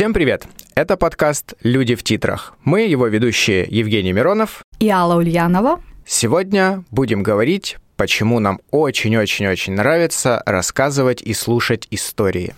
[0.00, 0.46] Всем привет!
[0.74, 2.54] Это подкаст «Люди в титрах».
[2.64, 5.82] Мы его ведущие Евгений Миронов и Алла Ульянова.
[6.06, 12.54] Сегодня будем говорить, почему нам очень-очень-очень нравится рассказывать и слушать истории.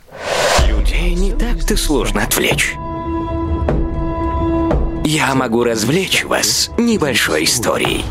[0.68, 2.74] Людей не так-то сложно отвлечь.
[5.04, 8.04] Я могу развлечь вас небольшой историей.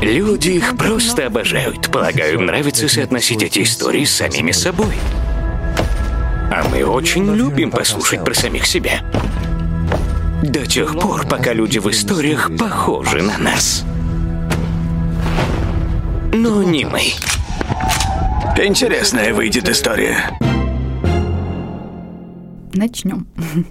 [0.00, 1.90] Люди их просто обожают.
[1.90, 4.94] Полагаю, им нравится соотносить эти истории с самими собой.
[6.50, 9.02] А мы очень любим послушать про самих себя.
[10.42, 13.84] До тех пор, пока люди в историях похожи на нас.
[16.32, 17.12] Но не мы.
[18.58, 20.16] Интересная выйдет история.
[22.72, 23.26] Начнем.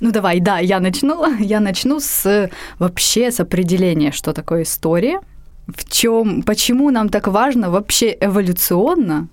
[0.00, 1.38] Ну давай, да, я начну.
[1.38, 5.20] Я начну с вообще с определения, что такое история,
[5.66, 9.28] в чем, почему нам так важно вообще эволюционно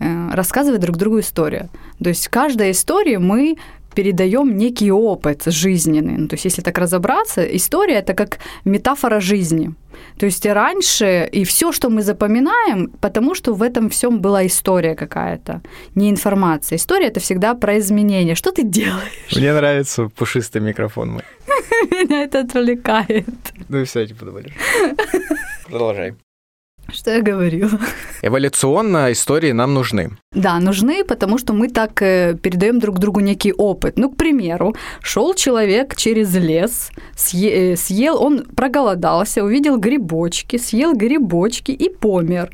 [0.00, 1.68] рассказывать друг другу историю.
[2.02, 3.56] То есть в каждой истории мы
[3.94, 6.16] передаем некий опыт жизненный.
[6.16, 9.74] Ну, то есть, если так разобраться, история это как метафора жизни.
[10.18, 14.94] То есть раньше и все, что мы запоминаем, потому что в этом всем была история
[14.94, 15.62] какая-то,
[15.94, 16.76] не информация.
[16.76, 18.34] История это всегда про изменения.
[18.34, 19.36] Что ты делаешь?
[19.36, 21.22] Мне нравится пушистый микрофон мой.
[21.90, 23.26] Меня это отвлекает.
[23.68, 24.52] Ну и все, типа, думали.
[25.66, 26.14] Продолжай.
[27.00, 27.70] Что я говорила?
[28.22, 30.10] Эволюционно истории нам нужны.
[30.34, 33.98] Да, нужны, потому что мы так э, передаем друг другу некий опыт.
[33.98, 36.90] Ну, к примеру, шел человек через лес,
[37.32, 42.50] э, съел, он проголодался, увидел грибочки, съел грибочки и помер.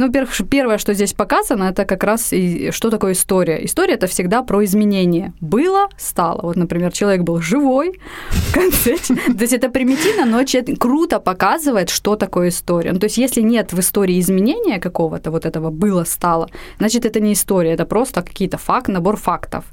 [0.00, 3.62] Ну, во-первых, первое, что здесь показано, это как раз и что такое история.
[3.66, 5.34] История это всегда про изменения.
[5.42, 6.40] Было, стало.
[6.42, 8.96] Вот, например, человек был живой в конце.
[9.38, 10.44] То есть это примитивно, но
[10.78, 12.92] круто показывает, что такое история.
[12.92, 17.20] Ну, то есть если нет в истории изменения какого-то, вот этого было, стало, значит, это
[17.20, 19.64] не история, это просто какие-то факт, набор фактов.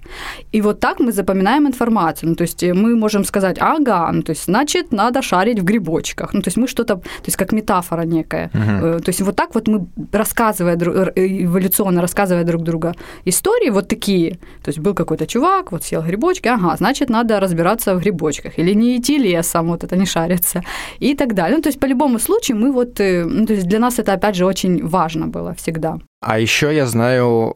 [0.51, 2.29] И вот так мы запоминаем информацию.
[2.29, 6.33] Ну, то есть мы можем сказать, ага, ну, то есть значит, надо шарить в грибочках.
[6.33, 8.49] Ну, то есть мы что-то, то есть как метафора некая.
[8.53, 8.99] Угу.
[8.99, 9.87] То есть вот так вот мы
[10.17, 12.93] рассказывая, эволюционно рассказывая друг друга
[13.25, 14.31] истории вот такие.
[14.63, 18.59] То есть был какой-то чувак, вот съел грибочки, ага, значит, надо разбираться в грибочках.
[18.59, 20.63] Или не идти лесом, вот это не шарится.
[20.99, 21.57] И так далее.
[21.57, 24.13] Ну, то есть по любому случаю мы вот, э, ну, то есть для нас это,
[24.13, 25.97] опять же, очень важно было всегда.
[26.21, 27.55] А еще я знаю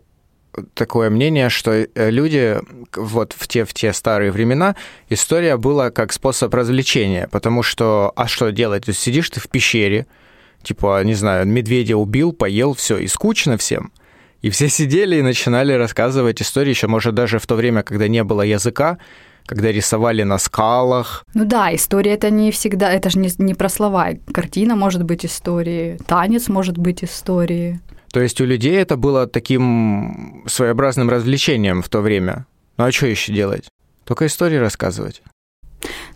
[0.74, 2.58] такое мнение, что э, люди
[2.96, 4.76] вот в те, в те старые времена
[5.10, 8.86] история была как способ развлечения, потому что, а что делать?
[8.86, 10.06] То есть сидишь ты в пещере,
[10.64, 13.92] типа, не знаю, медведя убил, поел, все, и скучно всем.
[14.42, 18.24] И все сидели и начинали рассказывать истории, еще, может, даже в то время, когда не
[18.24, 18.98] было языка,
[19.46, 21.26] когда рисовали на скалах.
[21.34, 24.10] Ну да, история это не всегда, это же не, не про слова.
[24.34, 27.80] Картина может быть историей, танец может быть историей.
[28.12, 32.46] То есть у людей это было таким своеобразным развлечением в то время.
[32.78, 33.68] Ну а что еще делать?
[34.04, 35.22] Только истории рассказывать.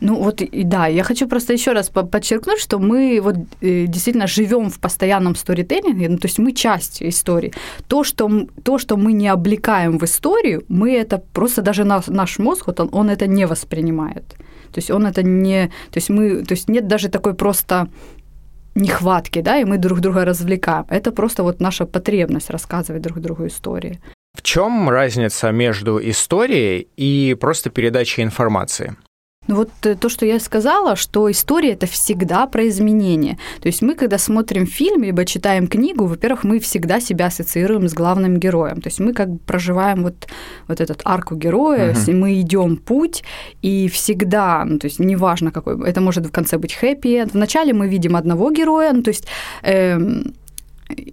[0.02, 4.28] Ну вот, и да, я хочу просто еще раз подчеркнуть, что мы вот э, действительно
[4.28, 7.54] живем в постоянном сторителлинге, ну, то есть мы часть истории.
[7.88, 8.30] То что,
[8.64, 12.80] то, что мы не облекаем в историю, мы это просто даже наш, наш мозг, вот
[12.80, 14.36] он, он это не воспринимает.
[14.72, 15.68] То есть он это не...
[15.92, 16.44] То есть мы...
[16.44, 17.88] То есть нет даже такой просто
[18.76, 20.86] нехватки, да, и мы друг друга развлекаем.
[20.90, 24.00] Это просто вот наша потребность рассказывать друг другу истории.
[24.38, 28.96] В чем разница между историей и просто передачей информации?
[29.48, 33.38] Ну вот э, то, что я сказала, что история это всегда про изменения.
[33.62, 37.94] То есть мы, когда смотрим фильм, либо читаем книгу, во-первых, мы всегда себя ассоциируем с
[37.94, 38.82] главным героем.
[38.82, 40.28] То есть мы как бы проживаем вот,
[40.68, 42.14] вот этот арку героя, uh-huh.
[42.14, 43.24] мы идем путь,
[43.62, 47.88] и всегда, ну, то есть неважно какой, это может в конце быть хэппи Вначале мы
[47.88, 49.28] видим одного героя, ну, то есть
[49.64, 50.34] эм,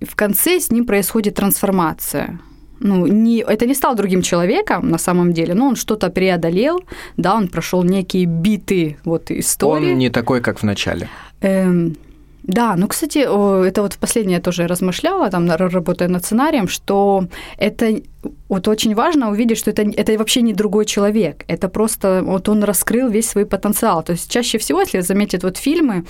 [0.00, 2.38] в конце с ним происходит трансформация
[2.82, 6.82] ну, не, это не стал другим человеком на самом деле, но он что-то преодолел,
[7.16, 9.92] да, он прошел некие биты вот истории.
[9.92, 11.08] Он не такой, как в начале.
[11.40, 11.96] Эм,
[12.42, 18.00] да, ну, кстати, это вот последнее я тоже размышляла, там, работая над сценарием, что это
[18.48, 22.64] вот очень важно увидеть, что это, это вообще не другой человек, это просто вот он
[22.64, 24.02] раскрыл весь свой потенциал.
[24.02, 26.04] То есть чаще всего, если заметить вот фильмы,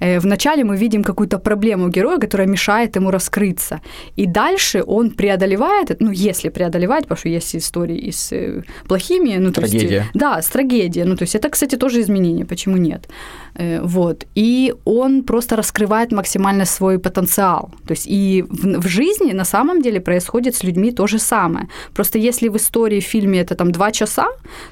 [0.00, 3.80] э, вначале мы видим какую-то проблему героя, которая мешает ему раскрыться.
[4.18, 9.38] И дальше он преодолевает, ну, если преодолевать, потому что есть истории и с э, плохими,
[9.38, 9.96] ну, то Трагедия.
[9.96, 10.10] есть...
[10.14, 11.04] Да, с трагедией.
[11.06, 13.08] Ну, то есть это, кстати, тоже изменение, почему нет?
[13.54, 14.26] Э, вот.
[14.36, 17.70] И он просто раскрывает максимально свой потенциал.
[17.86, 21.55] То есть и в, в жизни на самом деле происходит с людьми то же самое
[21.56, 21.68] самое.
[21.94, 24.26] Просто если в истории, в фильме это там два часа,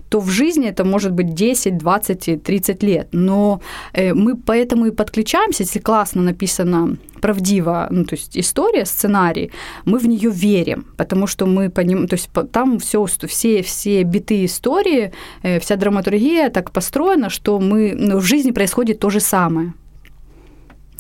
[0.09, 3.09] то в жизни это может быть 10, 20, 30 лет.
[3.13, 3.61] Но
[3.93, 9.51] э, мы поэтому и подключаемся, если классно написано правдива, ну, то есть история, сценарий,
[9.87, 14.45] мы в нее верим, потому что мы понимаем, то есть там все, все, все биты
[14.45, 15.11] истории,
[15.43, 19.73] э, вся драматургия так построена, что мы, ну, в жизни происходит то же самое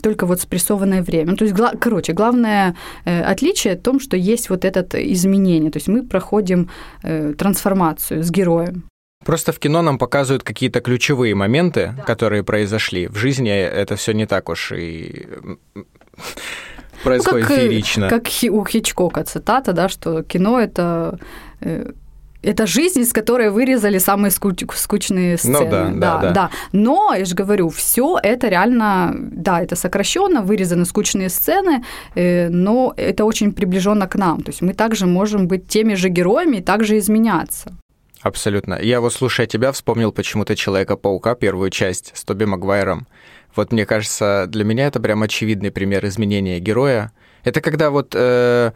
[0.04, 1.30] только вот спрессованное время.
[1.30, 5.70] Ну, то есть, короче, главное э, отличие в том, что есть вот это изменение.
[5.70, 6.68] То есть мы проходим
[7.02, 8.84] э, трансформацию с героем.
[9.24, 12.02] Просто в кино нам показывают какие-то ключевые моменты, да.
[12.02, 13.08] которые произошли.
[13.08, 15.26] В жизни это все не так уж и
[17.02, 18.08] происходит ну, как, феерично.
[18.10, 21.18] Как у Хичкока цитата, да, что кино это
[22.44, 25.58] это жизнь, из которой вырезали самые скуч- скучные сцены.
[25.60, 26.50] Ну да, да, да, да.
[26.72, 32.92] Но, я же говорю, все это реально, да, это сокращенно, вырезаны скучные сцены, э, но
[32.96, 34.42] это очень приближенно к нам.
[34.42, 37.72] То есть мы также можем быть теми же героями и также изменяться.
[38.22, 38.78] Абсолютно.
[38.80, 43.06] Я вот, слушая тебя, вспомнил почему-то Человека-паука, первую часть с Тоби Магуайром.
[43.54, 47.12] Вот мне кажется, для меня это прям очевидный пример изменения героя.
[47.44, 48.72] Это когда вот э,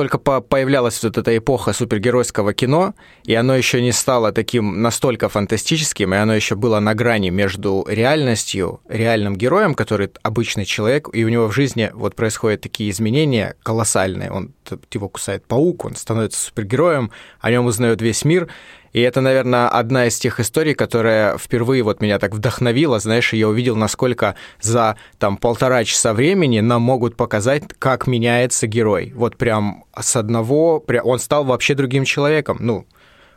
[0.00, 2.94] только по появлялась вот эта эпоха супергеройского кино,
[3.24, 7.84] и оно еще не стало таким настолько фантастическим, и оно еще было на грани между
[7.86, 13.56] реальностью, реальным героем, который обычный человек, и у него в жизни вот происходят такие изменения
[13.62, 14.30] колоссальные.
[14.30, 14.54] Он
[14.90, 18.48] его кусает паук, он становится супергероем, о нем узнает весь мир,
[18.92, 22.98] и это, наверное, одна из тех историй, которая впервые вот меня так вдохновила.
[22.98, 29.12] Знаешь, я увидел, насколько за там полтора часа времени нам могут показать, как меняется герой.
[29.14, 30.84] Вот прям с одного...
[31.04, 32.58] Он стал вообще другим человеком.
[32.60, 32.86] Ну,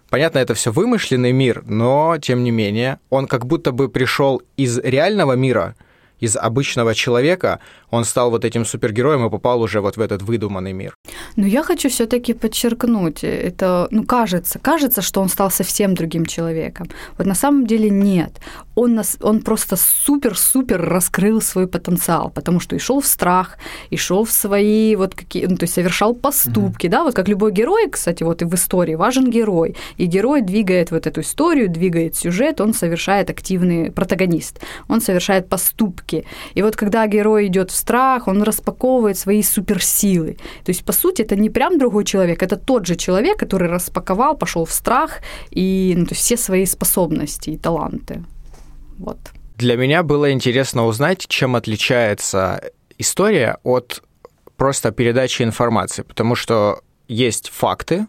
[0.09, 4.77] Понятно, это все вымышленный мир, но тем не менее, он как будто бы пришел из
[4.77, 5.75] реального мира,
[6.19, 10.71] из обычного человека, он стал вот этим супергероем и попал уже вот в этот выдуманный
[10.71, 10.94] мир.
[11.35, 16.88] Но я хочу все-таки подчеркнуть, это, ну, кажется, кажется, что он стал совсем другим человеком.
[17.18, 18.39] Вот на самом деле нет.
[18.75, 23.57] Он, нас, он просто супер-супер раскрыл свой потенциал, потому что и шел в страх,
[23.89, 26.89] и шел в свои вот какие, ну, то есть совершал поступки, mm-hmm.
[26.89, 30.91] да, вот как любой герой, кстати, вот и в истории важен герой, и герой двигает
[30.91, 36.25] вот эту историю, двигает сюжет, он совершает активный протагонист, он совершает поступки.
[36.56, 40.38] И вот когда герой идет в страх, он распаковывает свои суперсилы.
[40.63, 44.37] То есть, по сути, это не прям другой человек, это тот же человек, который распаковал,
[44.37, 45.21] пошел в страх
[45.51, 48.23] и ну, то есть все свои способности и таланты.
[48.97, 49.17] Вот.
[49.57, 52.61] Для меня было интересно узнать, чем отличается
[52.97, 54.03] история от
[54.57, 58.07] просто передачи информации, потому что есть факты,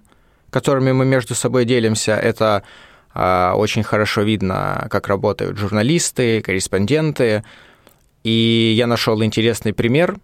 [0.51, 2.13] которыми мы между собой делимся.
[2.13, 2.63] Это
[3.15, 7.43] э, очень хорошо видно, как работают журналисты, корреспонденты.
[8.25, 10.17] И я нашел интересный пример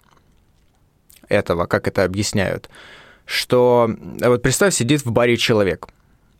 [1.30, 2.68] этого, как это объясняют,
[3.24, 3.90] что
[4.20, 5.88] вот представь, сидит в баре человек,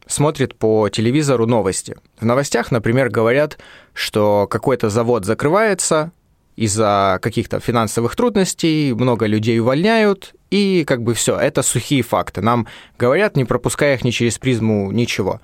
[0.06, 1.96] смотрит по телевизору новости.
[2.20, 3.58] В новостях, например, говорят,
[3.94, 6.12] что какой-то завод закрывается
[6.56, 12.42] из-за каких-то финансовых трудностей, много людей увольняют, и как бы все, это сухие факты.
[12.42, 12.66] Нам
[12.98, 15.40] говорят, не пропуская их ни через призму ничего.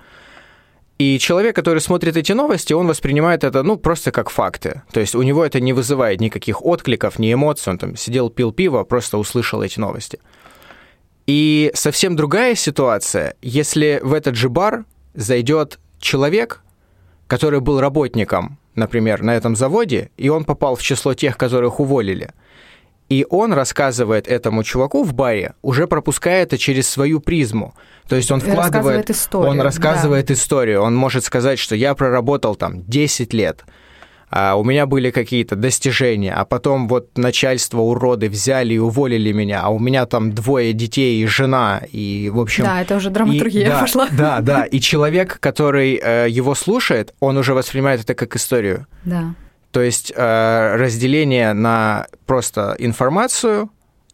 [0.97, 4.81] И человек, который смотрит эти новости, он воспринимает это, ну, просто как факты.
[4.91, 7.71] То есть у него это не вызывает никаких откликов, ни эмоций.
[7.71, 10.19] Он там сидел, пил пиво, просто услышал эти новости.
[11.27, 16.61] И совсем другая ситуация, если в этот же бар зайдет человек,
[17.27, 22.31] который был работником, например, на этом заводе, и он попал в число тех, которых уволили–
[23.09, 27.73] и он рассказывает этому чуваку в баре, уже пропуская это через свою призму.
[28.07, 29.09] То есть он вкладывает...
[29.09, 30.33] Историю, он рассказывает да.
[30.33, 30.81] историю.
[30.81, 33.65] Он может сказать, что я проработал там 10 лет,
[34.29, 39.61] а у меня были какие-то достижения, а потом вот начальство уроды взяли и уволили меня,
[39.61, 42.65] а у меня там двое детей и жена, и в общем...
[42.65, 44.07] Да, это уже драматургия и, да, пошла.
[44.11, 48.85] Да, да, и человек, который э, его слушает, он уже воспринимает это как историю.
[49.05, 49.33] Да.
[49.71, 53.69] То есть э, разделение на просто информацию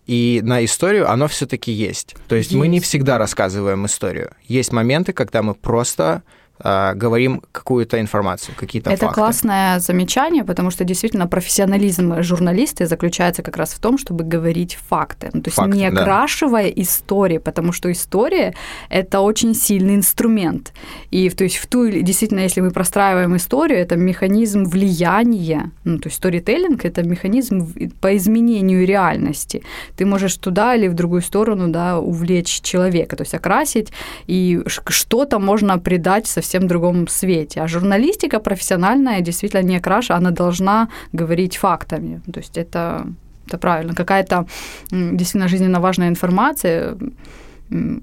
[0.05, 2.15] и на историю, оно все-таки есть.
[2.27, 4.31] То есть, есть мы не всегда рассказываем историю.
[4.43, 6.23] Есть моменты, когда мы просто
[6.59, 9.15] говорим какую-то информацию, какие-то Это факты.
[9.15, 15.29] классное замечание, потому что действительно профессионализм журналиста заключается как раз в том, чтобы говорить факты.
[15.33, 16.81] Ну, то есть Факт, не окрашивая да.
[16.81, 18.53] истории, потому что история–
[18.89, 20.73] это очень сильный инструмент.
[21.11, 25.71] И то есть в ту, действительно, если мы простраиваем историю, это механизм влияния.
[25.83, 29.63] Ну, то есть сторителлинг– это механизм по изменению реальности.
[29.97, 33.91] Ты можешь туда или в другую сторону да, увлечь человека, то есть окрасить,
[34.27, 37.61] и что-то можно придать совсем совсем другом свете.
[37.61, 42.21] А журналистика профессиональная действительно не краша, она должна говорить фактами.
[42.33, 43.07] То есть это,
[43.47, 43.93] это правильно.
[43.93, 44.45] Какая-то
[44.91, 46.97] действительно жизненно важная информация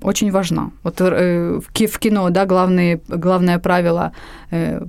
[0.03, 0.71] очень важна.
[0.83, 4.13] Вот э, в кино, да, главные, главное правило
[4.51, 4.83] э,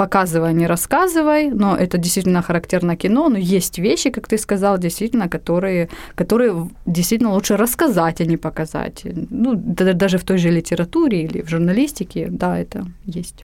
[0.00, 5.28] показывай, не рассказывай, но это действительно характерно кино, но есть вещи, как ты сказал, действительно,
[5.28, 9.06] которые, которые действительно лучше рассказать, а не показать.
[9.30, 13.42] Ну, даже в той же литературе или в журналистике, да, это есть.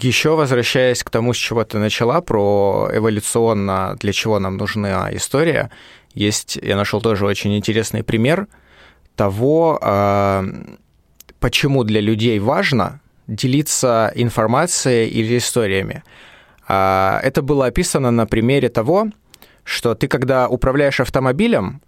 [0.00, 5.70] Еще возвращаясь к тому, с чего ты начала, про эволюционно, для чего нам нужна история,
[6.14, 8.46] есть, я нашел тоже очень интересный пример
[9.14, 10.42] того, а,
[11.38, 16.02] почему для людей важно делиться информацией или историями.
[16.66, 19.08] А, это было описано на примере того,
[19.64, 21.82] что ты, когда управляешь автомобилем,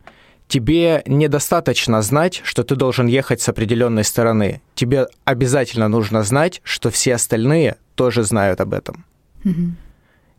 [0.47, 4.61] тебе недостаточно знать, что ты должен ехать с определенной стороны.
[4.75, 9.05] Тебе обязательно нужно знать, что все остальные тоже знают об этом.
[9.45, 9.71] Mm-hmm.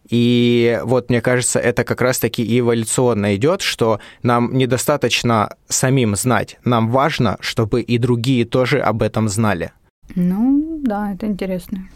[0.09, 6.59] И вот, мне кажется, это как раз-таки эволюционно идет, что нам недостаточно самим знать.
[6.65, 9.71] Нам важно, чтобы и другие тоже об этом знали.
[10.15, 11.87] Ну, да, это интересно.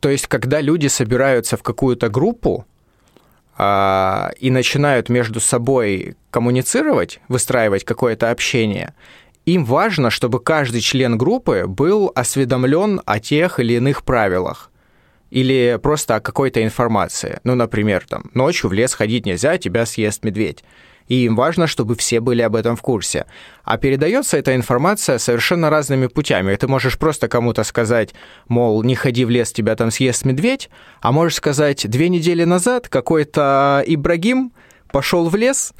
[0.00, 2.66] То есть, когда люди собираются в какую-то группу
[3.56, 8.94] а, и начинают между собой коммуницировать, выстраивать какое-то общение,
[9.46, 14.70] им важно, чтобы каждый член группы был осведомлен о тех или иных правилах
[15.30, 17.40] или просто о какой-то информации.
[17.44, 20.64] Ну, например, там, ночью в лес ходить нельзя, тебя съест медведь
[21.08, 23.26] и им важно, чтобы все были об этом в курсе.
[23.64, 26.54] А передается эта информация совершенно разными путями.
[26.54, 28.14] ты можешь просто кому-то сказать,
[28.48, 30.70] мол, не ходи в лес, тебя там съест медведь,
[31.00, 34.52] а можешь сказать, две недели назад какой-то Ибрагим
[34.90, 35.72] пошел в лес,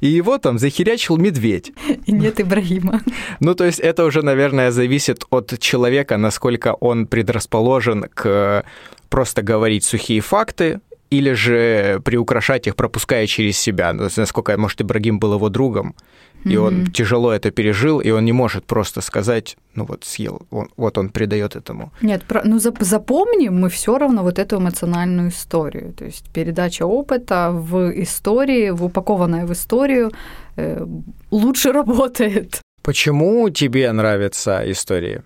[0.00, 1.72] и его там захерячил медведь.
[2.06, 3.00] И нет Ибрагима.
[3.40, 8.64] Ну, то есть это уже, наверное, зависит от человека, насколько он предрасположен к
[9.08, 10.80] просто говорить сухие факты,
[11.10, 13.92] или же приукрашать их, пропуская через себя.
[13.92, 15.94] Ну, насколько, может, Ибрагим был его другом,
[16.44, 16.58] и mm-hmm.
[16.58, 20.98] он тяжело это пережил, и он не может просто сказать, ну вот съел, он, вот
[20.98, 21.92] он придает этому.
[22.00, 25.92] Нет, про, ну запомним мы все равно вот эту эмоциональную историю.
[25.92, 30.12] То есть передача опыта в истории, в упакованная в историю,
[30.56, 30.86] э,
[31.30, 32.62] лучше работает.
[32.82, 35.22] Почему тебе нравятся истории?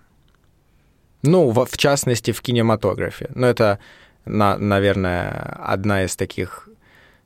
[1.23, 3.31] Ну, в, в частности, в кинематографе.
[3.35, 3.79] Ну, это
[4.25, 6.69] на, наверное, одна из таких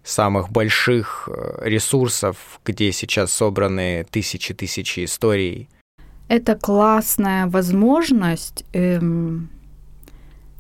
[0.03, 5.69] самых больших э, ресурсов, где сейчас собраны тысячи-тысячи историй.
[6.29, 9.51] Это классная возможность эм,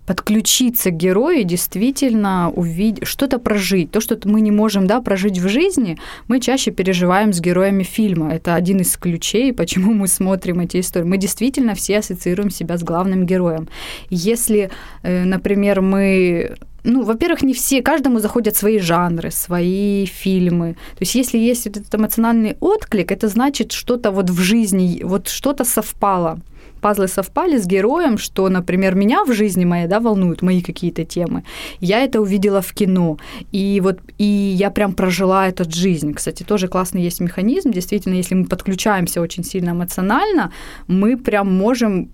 [0.08, 3.90] подключиться к герою действительно увидеть, что-то прожить.
[3.90, 5.98] То, что мы не можем да, прожить в жизни,
[6.28, 8.32] мы чаще переживаем с героями фильма.
[8.32, 11.04] Это один из ключей, почему мы смотрим эти истории.
[11.04, 13.68] Мы действительно все ассоциируем себя с главным героем.
[14.08, 14.70] Если,
[15.02, 20.72] э, например, мы ну, во-первых, не все, каждому заходят свои жанры, свои фильмы.
[20.72, 25.28] То есть, если есть вот этот эмоциональный отклик, это значит, что-то вот в жизни, вот
[25.28, 26.38] что-то совпало
[26.78, 31.42] пазлы совпали с героем, что, например, меня в жизни моей, да, волнуют мои какие-то темы.
[31.80, 33.18] Я это увидела в кино,
[33.52, 36.12] и вот и я прям прожила эту жизнь.
[36.14, 37.70] Кстати, тоже классный есть механизм.
[37.70, 40.52] Действительно, если мы подключаемся очень сильно эмоционально,
[40.86, 42.08] мы прям можем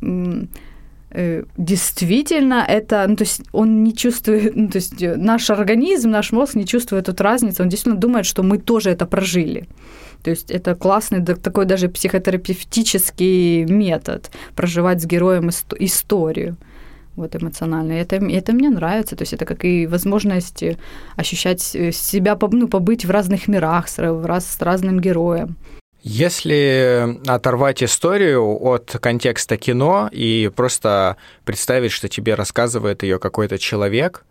[1.10, 6.32] э, действительно это, ну, то есть он не чувствует, ну, то есть наш организм, наш
[6.32, 9.66] мозг не чувствует эту разницу, он действительно думает, что мы тоже это прожили.
[10.24, 16.56] То есть это классный такой даже психотерапевтический метод проживать с героем историю
[17.14, 17.92] вот эмоционально.
[17.92, 19.16] Это, это мне нравится.
[19.16, 20.64] То есть это как и возможность
[21.16, 25.56] ощущать себя, ну, побыть в разных мирах с, раз, с разным героем.
[26.02, 34.24] Если оторвать историю от контекста кино и просто представить, что тебе рассказывает ее какой-то человек,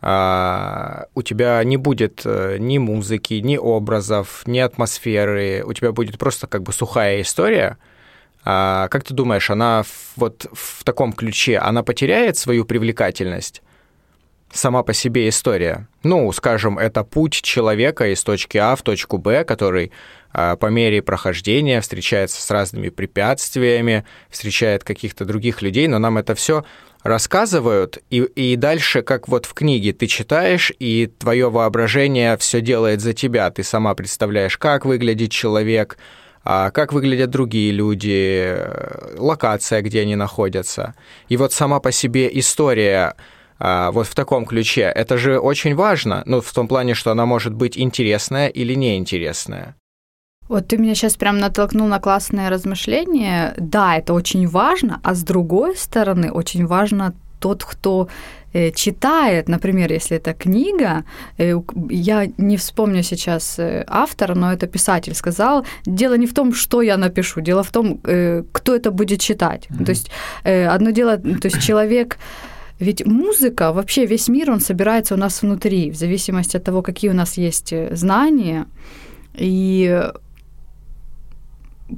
[0.00, 6.46] у тебя не будет э, ни музыки, ни образов, ни атмосферы, у тебя будет просто
[6.46, 7.78] как бы сухая история.
[8.44, 13.62] А, как ты думаешь, она вот в таком ключе, она потеряет свою привлекательность?
[14.52, 15.88] сама по себе история.
[16.02, 19.92] Ну, скажем, это путь человека из точки А в точку Б, который
[20.32, 26.34] а, по мере прохождения встречается с разными препятствиями, встречает каких-то других людей, но нам это
[26.34, 26.64] все
[27.02, 33.00] рассказывают, и, и дальше, как вот в книге, ты читаешь, и твое воображение все делает
[33.00, 33.50] за тебя.
[33.50, 35.98] Ты сама представляешь, как выглядит человек,
[36.44, 38.56] а, как выглядят другие люди,
[39.16, 40.94] локация, где они находятся.
[41.28, 43.14] И вот сама по себе история
[43.58, 47.26] а, вот в таком ключе, это же очень важно, ну, в том плане, что она
[47.26, 49.74] может быть интересная или неинтересная.
[50.48, 53.54] Вот ты меня сейчас прям натолкнул на классное размышление.
[53.58, 58.08] Да, это очень важно, а с другой стороны, очень важно тот, кто
[58.52, 61.04] э, читает, например, если это книга,
[61.38, 61.54] э,
[61.90, 66.82] я не вспомню сейчас э, автора, но это писатель сказал, дело не в том, что
[66.82, 67.98] я напишу, дело в том,
[68.52, 69.68] кто это будет читать.
[69.70, 69.84] Mm-hmm.
[69.84, 70.10] То есть
[70.44, 72.18] одно дело, то есть человек
[72.80, 77.10] ведь музыка, вообще весь мир, он собирается у нас внутри, в зависимости от того, какие
[77.10, 78.66] у нас есть знания.
[79.34, 80.10] И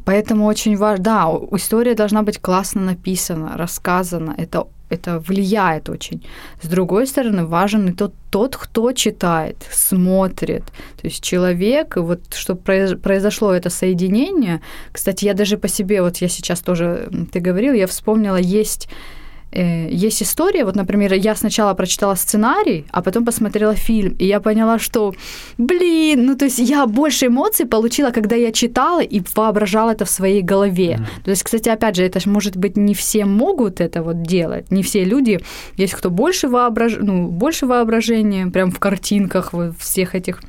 [0.05, 4.35] поэтому очень важно, да, история должна быть классно написана, рассказана.
[4.39, 6.21] Это это влияет очень.
[6.63, 10.65] С другой стороны, важен и тот, тот, кто читает, смотрит.
[11.01, 14.61] То есть человек, вот что произошло это соединение.
[14.93, 18.89] Кстати, я даже по себе, вот я сейчас тоже, ты говорил, я вспомнила, есть
[19.53, 24.79] есть история, вот, например, я сначала прочитала сценарий, а потом посмотрела фильм, и я поняла,
[24.79, 25.15] что,
[25.59, 30.11] блин, ну, то есть я больше эмоций получила, когда я читала и воображала это в
[30.11, 30.99] своей голове.
[31.01, 31.25] Mm-hmm.
[31.25, 34.83] То есть, кстати, опять же, это, может быть, не все могут это вот делать, не
[34.83, 35.41] все люди,
[35.77, 36.97] есть кто больше, воображ...
[37.01, 40.41] ну, больше воображения, прям в картинках, в всех этих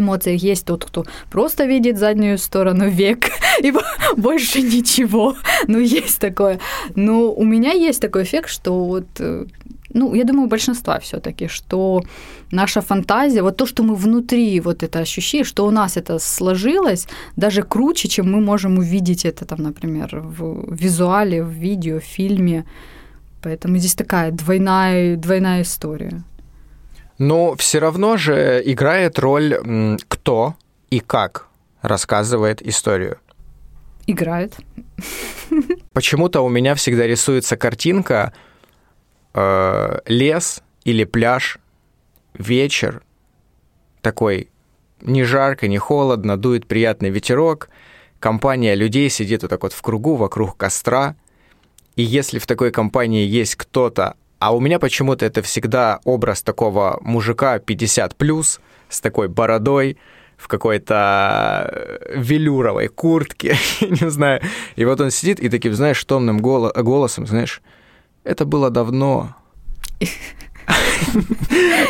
[0.00, 3.30] эмоциях есть тот, кто просто видит заднюю сторону век
[3.62, 3.72] и
[4.16, 5.34] больше ничего.
[5.68, 6.58] Ну, есть такое.
[6.94, 9.46] Но у меня есть такой эффект, что вот э,
[9.94, 12.02] ну, я думаю, большинства все-таки, что
[12.50, 17.06] наша фантазия, вот то, что мы внутри вот это ощущаем, что у нас это сложилось,
[17.36, 22.64] даже круче, чем мы можем увидеть это там, например, в визуале, в видео, в фильме.
[23.42, 26.22] Поэтому здесь такая двойная, двойная история.
[27.22, 29.56] Но все равно же играет роль
[30.08, 30.56] кто
[30.90, 31.46] и как
[31.80, 33.18] рассказывает историю.
[34.08, 34.56] Играет.
[35.92, 38.32] Почему-то у меня всегда рисуется картинка
[39.34, 41.58] э, лес или пляж,
[42.34, 43.04] вечер,
[44.00, 44.48] такой
[45.00, 47.68] не жарко, не холодно, дует приятный ветерок,
[48.18, 51.14] компания людей сидит вот так вот в кругу вокруг костра,
[51.94, 56.98] и если в такой компании есть кто-то, а у меня почему-то это всегда образ такого
[57.00, 59.98] мужика 50 плюс с такой бородой,
[60.36, 64.42] в какой-то э, велюровой куртке, не знаю.
[64.74, 67.62] И вот он сидит и таким, знаешь, томным голосом, знаешь,
[68.24, 69.36] это было давно.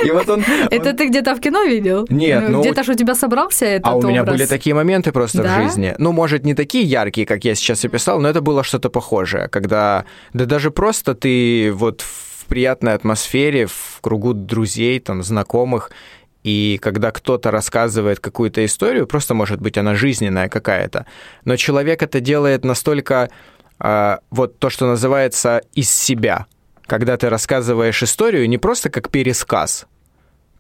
[0.04, 0.44] И вот он...
[0.70, 2.04] Это ты где-то в кино видел?
[2.10, 2.60] Нет, ну...
[2.60, 5.94] Где-то же у тебя собрался этот А у меня были такие моменты просто в жизни.
[5.96, 10.04] Ну, может, не такие яркие, как я сейчас описал, но это было что-то похожее, когда...
[10.34, 15.90] Да даже просто ты вот в приятной атмосфере, в кругу друзей, там, знакомых,
[16.42, 21.06] и когда кто-то рассказывает какую-то историю, просто может быть она жизненная какая-то,
[21.46, 23.30] но человек это делает настолько
[23.80, 26.44] э, вот то, что называется из себя,
[26.84, 29.86] когда ты рассказываешь историю не просто как пересказ,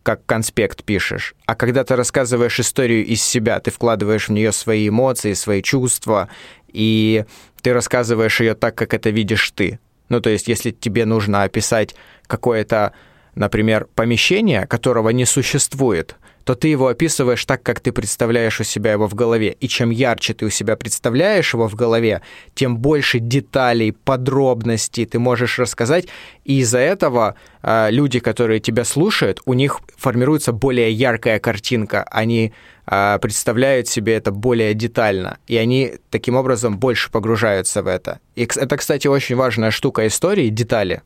[0.02, 4.88] как конспект пишешь, а когда ты рассказываешь историю из себя, ты вкладываешь в нее свои
[4.88, 6.30] эмоции, свои чувства,
[6.68, 7.26] и
[7.60, 9.78] ты рассказываешь ее так, как это видишь ты.
[10.12, 11.94] Ну, то есть, если тебе нужно описать
[12.26, 12.92] какое-то,
[13.34, 18.92] например, помещение, которого не существует, то ты его описываешь так, как ты представляешь у себя
[18.92, 19.56] его в голове.
[19.60, 22.22] И чем ярче ты у себя представляешь его в голове,
[22.54, 26.08] тем больше деталей, подробностей ты можешь рассказать.
[26.44, 32.04] И из-за этого э, люди, которые тебя слушают, у них формируется более яркая картинка.
[32.10, 32.52] Они
[32.86, 35.38] э, представляют себе это более детально.
[35.46, 38.18] И они таким образом больше погружаются в это.
[38.34, 41.02] И это, кстати, очень важная штука истории, детали.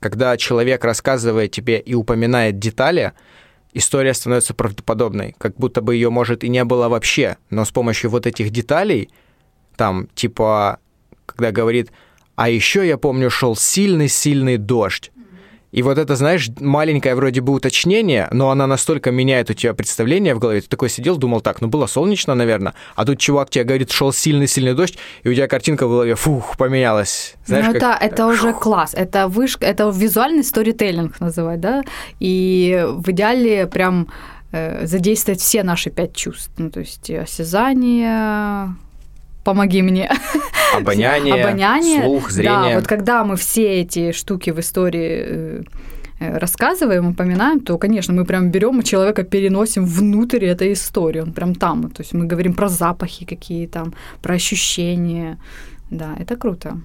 [0.00, 3.12] Когда человек рассказывает тебе и упоминает детали,
[3.72, 8.10] история становится правдоподобной, как будто бы ее, может, и не было вообще, но с помощью
[8.10, 9.10] вот этих деталей,
[9.76, 10.78] там, типа,
[11.26, 11.90] когда говорит,
[12.34, 15.12] а еще я помню, шел сильный-сильный дождь,
[15.72, 20.34] и вот это, знаешь, маленькое вроде бы уточнение, но она настолько меняет у тебя представление
[20.34, 20.60] в голове.
[20.60, 24.12] Ты такой сидел, думал так, ну было солнечно, наверное, а тут чувак тебе говорит, шел
[24.12, 27.34] сильный-сильный дождь, и у тебя картинка в голове, фух, поменялась.
[27.46, 31.82] Знаешь, ну, это, это уже класс, это вышка, это визуальный сторителлинг называть, да,
[32.20, 34.08] и в идеале прям
[34.52, 38.76] э, задействовать все наши пять чувств, ну, то есть осязание,
[39.44, 40.10] помоги мне.
[40.76, 42.74] Обоняние, Обоняние, слух, зрение.
[42.74, 45.62] Да, вот когда мы все эти штуки в истории э,
[46.20, 51.32] э, рассказываем, упоминаем, то, конечно, мы прям берем и человека переносим внутрь этой истории, он
[51.32, 51.90] прям там.
[51.90, 55.38] То есть мы говорим про запахи какие там, про ощущения.
[55.90, 56.80] Да, это круто.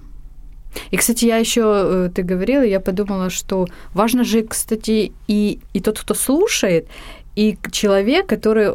[0.90, 5.80] И, кстати, я еще, э, ты говорила, я подумала, что важно же, кстати, и, и
[5.80, 6.88] тот, кто слушает,
[7.36, 8.74] и человек, который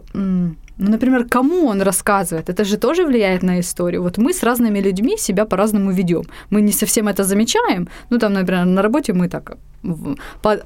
[0.78, 4.02] ну, например, кому он рассказывает, это же тоже влияет на историю.
[4.02, 6.24] Вот мы с разными людьми себя по-разному ведем.
[6.50, 7.88] Мы не совсем это замечаем.
[8.10, 9.58] Ну, там, например, на работе мы так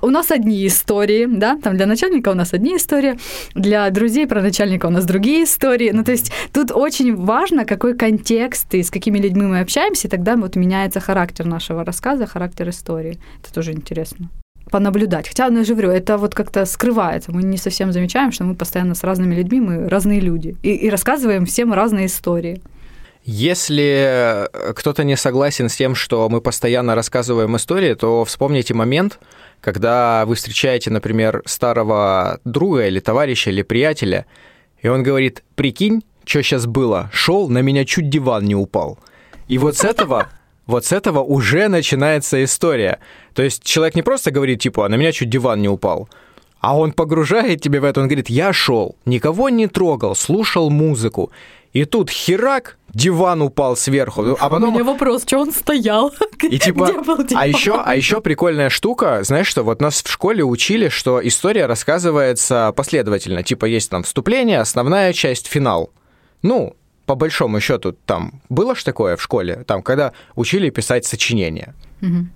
[0.02, 3.18] у нас одни истории, да, там для начальника у нас одни истории,
[3.56, 5.92] для друзей про начальника у нас другие истории.
[5.92, 10.12] Ну, то есть тут очень важно, какой контекст и с какими людьми мы общаемся, и
[10.12, 13.18] тогда вот меняется характер нашего рассказа, характер истории.
[13.42, 14.30] Это тоже интересно
[14.70, 15.28] понаблюдать.
[15.28, 17.32] Хотя, ну, я же говорю, это вот как-то скрывается.
[17.32, 20.56] Мы не совсем замечаем, что мы постоянно с разными людьми, мы разные люди.
[20.64, 22.62] И, и рассказываем всем разные истории.
[23.24, 29.20] Если кто-то не согласен с тем, что мы постоянно рассказываем истории, то вспомните момент,
[29.60, 34.26] когда вы встречаете, например, старого друга или товарища или приятеля,
[34.82, 38.98] и он говорит, прикинь, что сейчас было, шел, на меня чуть диван не упал.
[39.50, 40.30] И вот с этого
[40.68, 43.00] вот с этого уже начинается история.
[43.38, 46.10] То есть человек не просто говорит, типа, а на меня чуть диван не упал,
[46.60, 51.32] а он погружает тебя в это, он говорит, я шел, никого не трогал, слушал музыку.
[51.72, 54.36] И тут херак, диван упал сверху.
[54.40, 54.70] А потом...
[54.70, 56.12] У меня вопрос, что он стоял?
[56.42, 57.44] И типа, Где был диван?
[57.44, 61.68] а еще, а еще прикольная штука, знаешь что, вот нас в школе учили, что история
[61.68, 63.44] рассказывается последовательно.
[63.44, 65.92] Типа есть там вступление, основная часть, финал.
[66.42, 71.76] Ну, по большому счету, там было ж такое в школе, там, когда учили писать сочинения.
[72.02, 72.30] Угу.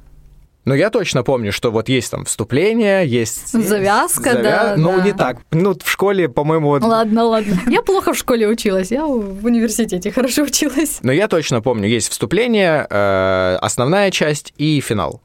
[0.63, 3.47] Но я точно помню, что вот есть там вступление, есть...
[3.51, 4.43] Завязка, завя...
[4.43, 4.75] да.
[4.77, 5.03] Ну, да.
[5.03, 5.37] не так.
[5.51, 6.67] Ну, в школе, по-моему...
[6.69, 6.83] Вот...
[6.83, 7.59] Ладно, ладно.
[7.67, 10.99] Я плохо в школе училась, я в университете хорошо училась.
[11.01, 15.21] Но я точно помню, есть вступление, э, основная часть и финал.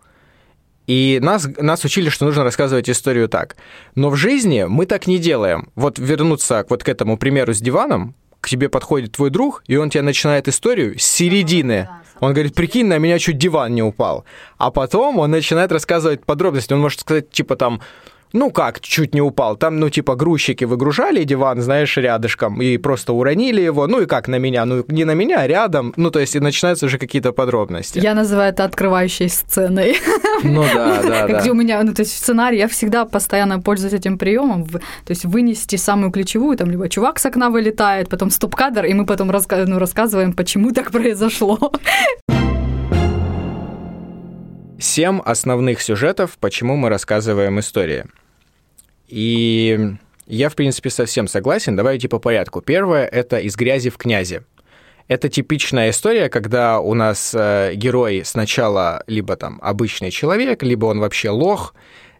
[0.87, 3.57] И нас, нас учили, что нужно рассказывать историю так.
[3.94, 5.70] Но в жизни мы так не делаем.
[5.75, 9.90] Вот вернуться вот к этому примеру с диваном, к тебе подходит твой друг, и он
[9.90, 11.88] тебе начинает историю с середины.
[12.20, 14.25] Он говорит, прикинь, на меня чуть диван не упал.
[14.57, 16.72] А потом он начинает рассказывать подробности.
[16.72, 17.81] Он может сказать, типа там,
[18.32, 19.56] ну как, чуть не упал.
[19.56, 23.86] Там, ну, типа, грузчики выгружали диван, знаешь, рядышком, и просто уронили его.
[23.86, 24.64] Ну и как на меня?
[24.64, 25.92] Ну, не на меня, а рядом.
[25.96, 27.98] Ну, то есть, и начинаются уже какие-то подробности.
[27.98, 29.96] Я называю это открывающей сценой.
[30.42, 31.40] Ну да, да, да.
[31.40, 34.66] Где у меня, ну, то есть, в сценарии я всегда постоянно пользуюсь этим приемом.
[34.66, 39.06] То есть, вынести самую ключевую, там, либо чувак с окна вылетает, потом стоп-кадр, и мы
[39.06, 41.72] потом раска- ну, рассказываем, почему так произошло.
[44.78, 48.04] Семь основных сюжетов, почему мы рассказываем истории.
[49.08, 51.76] И я, в принципе, совсем согласен.
[51.76, 52.60] Давайте по порядку.
[52.60, 54.42] Первое— это «Из грязи в князи».
[55.08, 60.98] Это типичная история, когда у нас э, герой сначала либо там обычный человек, либо он
[60.98, 61.74] вообще лох,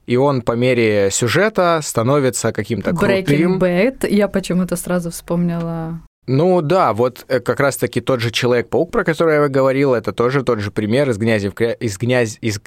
[0.06, 3.10] и он по мере сюжета становится каким-то крутым.
[3.10, 4.08] Breaking Bad.
[4.08, 9.34] Я почему-то сразу вспомнила ну да, вот э, как раз-таки тот же Человек-паук, про который
[9.36, 11.72] я говорил, это тоже тот же пример из грязи в кря...
[11.72, 12.60] из грязи из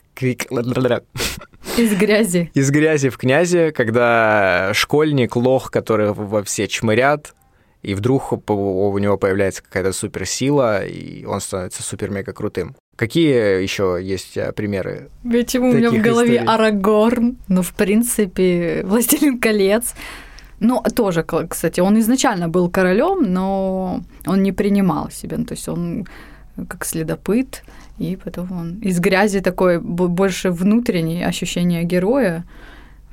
[1.78, 7.34] из грязи из грязи в князи, когда школьник лох, который во все чмырят,
[7.82, 12.76] и вдруг у него появляется какая-то суперсила, и он становится супер-мега крутым.
[12.96, 15.10] Какие еще есть э, примеры?
[15.24, 16.54] Ведь у меня в голове историй?
[16.54, 19.96] Арагорн, ну, в принципе, Властелин колец.
[20.60, 25.38] Ну, тоже, кстати, он изначально был королем, но он не принимал себя.
[25.38, 26.06] Ну, то есть он
[26.68, 27.64] как следопыт,
[27.98, 32.44] и потом он из грязи такое больше внутреннее ощущение героя.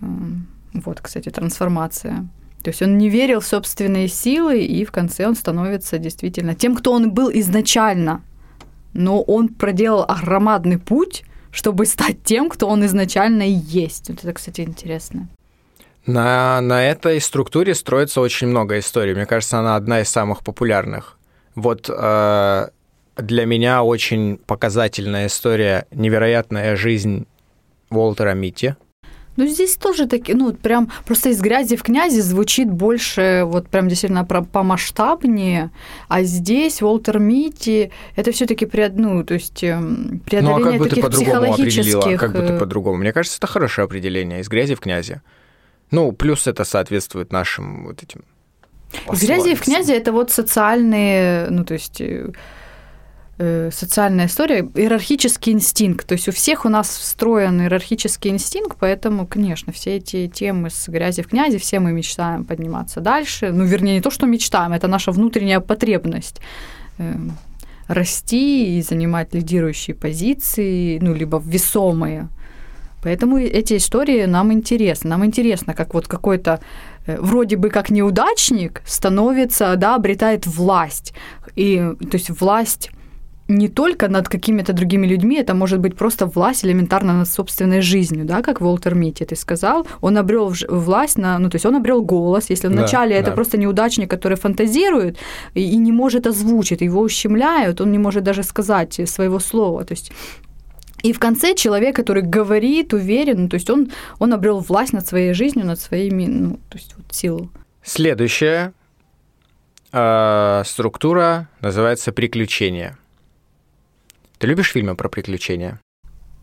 [0.00, 2.26] Вот, кстати, трансформация.
[2.62, 6.74] То есть он не верил в собственные силы, и в конце он становится действительно тем,
[6.74, 8.22] кто он был изначально.
[8.92, 14.08] Но он проделал громадный путь, чтобы стать тем, кто он изначально и есть.
[14.08, 15.28] Вот это, кстати, интересно.
[16.06, 19.14] На, на этой структуре строится очень много историй.
[19.14, 21.18] Мне кажется, она одна из самых популярных.
[21.56, 22.68] Вот э,
[23.16, 27.26] для меня очень показательная история «Невероятная жизнь
[27.90, 28.74] Уолтера Митти».
[29.36, 33.88] Ну, здесь тоже таки, ну, прям просто из грязи в князи звучит больше, вот прям
[33.88, 35.70] действительно про, помасштабнее,
[36.08, 40.78] а здесь Уолтер Митти, это все таки ну, то есть преодоление эм, ну, а как
[40.78, 42.16] бы таких ты по-другому определила?
[42.16, 42.96] Как бы ты э, по-другому?
[42.96, 45.20] Мне кажется, это хорошее определение, из грязи в князи.
[45.90, 48.24] Ну, плюс это соответствует нашим вот этим
[49.12, 52.32] грязи в князе это вот социальные, ну то есть э,
[53.38, 56.06] э, социальная история, иерархический инстинкт.
[56.06, 60.88] То есть у всех у нас встроен иерархический инстинкт, поэтому, конечно, все эти темы с
[60.88, 63.50] грязи в князи, все мы мечтаем подниматься дальше.
[63.52, 66.40] Ну, вернее, не то, что мечтаем, это наша внутренняя потребность
[66.98, 67.14] э,
[67.88, 72.28] расти и занимать лидирующие позиции, ну, либо весомые
[73.06, 75.10] Поэтому эти истории нам интересны.
[75.10, 76.58] Нам интересно, как вот какой-то
[77.06, 81.14] э, вроде бы как неудачник становится, да, обретает власть.
[81.54, 81.76] И,
[82.10, 82.90] то есть власть
[83.48, 88.24] не только над какими-то другими людьми, это может быть просто власть элементарно над собственной жизнью,
[88.24, 89.86] да, как Волтер Митти ты сказал.
[90.00, 92.50] Он обрел власть на, ну, то есть он обрел голос.
[92.50, 93.34] Если вначале да, это да.
[93.34, 95.16] просто неудачник, который фантазирует
[95.54, 99.84] и не может озвучить, его ущемляют, он не может даже сказать своего слова.
[99.84, 100.12] То есть
[101.06, 105.34] и в конце человек, который говорит, уверен, то есть он, он обрел власть над своей
[105.34, 107.50] жизнью, над своими, ну, то есть вот силу.
[107.84, 108.72] Следующая
[109.92, 112.98] э, структура называется приключения.
[114.38, 115.80] Ты любишь фильмы про приключения?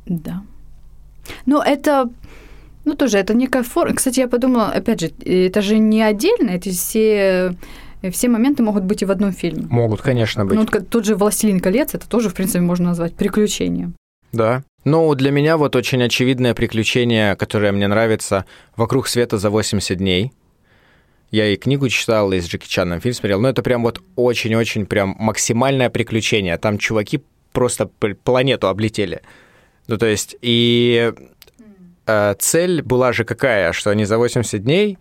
[0.06, 0.43] Да.
[1.45, 2.10] Ну, это,
[2.86, 3.95] ну, тоже, это некая форма.
[3.95, 7.54] Кстати, я подумала, опять же, это же не отдельно, эти все
[8.12, 9.65] все моменты могут быть и в одном фильме.
[9.69, 10.58] Могут, конечно, быть.
[10.58, 13.95] Ну, тот же «Властелин колец», это тоже, в принципе, можно назвать приключением.
[14.33, 14.63] Да.
[14.83, 20.33] Ну, для меня вот очень очевидное приключение, которое мне нравится, «Вокруг света за 80 дней».
[21.31, 23.39] Я и книгу читал, и с Джеки Чаном фильм смотрел.
[23.39, 26.57] Но это прям вот очень-очень прям максимальное приключение.
[26.57, 29.21] Там чуваки просто планету облетели.
[29.87, 31.13] Ну, то есть, и
[32.05, 34.97] э, цель была же какая, что они за 80 дней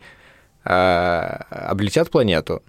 [0.65, 2.63] э, облетят планету.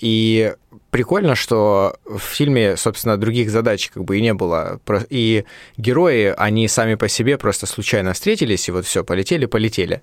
[0.00, 0.54] И
[0.94, 4.80] прикольно, что в фильме, собственно, других задач как бы и не было.
[5.10, 5.44] И
[5.76, 10.02] герои, они сами по себе просто случайно встретились, и вот все, полетели, полетели.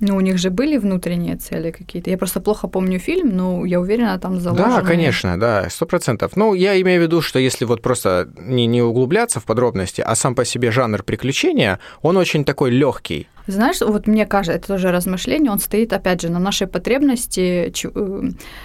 [0.00, 2.10] Ну, у них же были внутренние цели какие-то.
[2.10, 4.82] Я просто плохо помню фильм, но я уверена, там заложены...
[4.82, 6.36] Да, конечно, да, сто процентов.
[6.36, 10.14] Ну, я имею в виду, что если вот просто не, не углубляться в подробности, а
[10.14, 13.26] сам по себе жанр приключения, он очень такой легкий.
[13.46, 18.22] Знаешь, вот мне кажется, это тоже размышление, он стоит, опять же, на нашей потребности, э,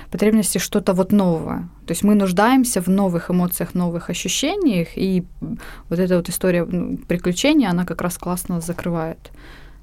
[0.09, 1.69] потребности что-то вот нового.
[1.85, 5.23] То есть мы нуждаемся в новых эмоциях, новых ощущениях, и
[5.89, 9.31] вот эта вот история ну, приключения, она как раз классно закрывает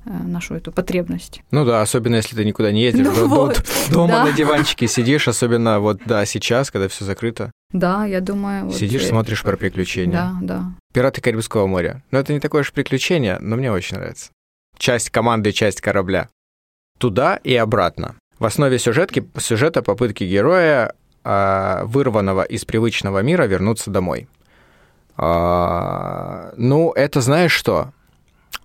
[0.09, 1.43] нашу эту потребность.
[1.51, 4.25] Ну да, особенно если ты никуда не едешь, ну вот, дома да.
[4.27, 7.53] на диванчике сидишь, особенно вот да, сейчас, когда все закрыто.
[7.73, 8.67] Да, я думаю.
[8.67, 10.13] Вот Сидишь, вот, смотришь про приключения.
[10.13, 10.65] Да, да.
[10.95, 12.03] Пираты Карибского моря.
[12.11, 14.31] Но это не такое уж приключение, но мне очень нравится.
[14.79, 16.29] Часть команды, часть корабля.
[16.99, 18.15] Туда и обратно.
[18.39, 20.95] В основе сюжетки, сюжета попытки героя,
[21.25, 24.29] э, вырванного из привычного мира, вернуться домой.
[25.19, 27.93] Э, ну, это знаешь что?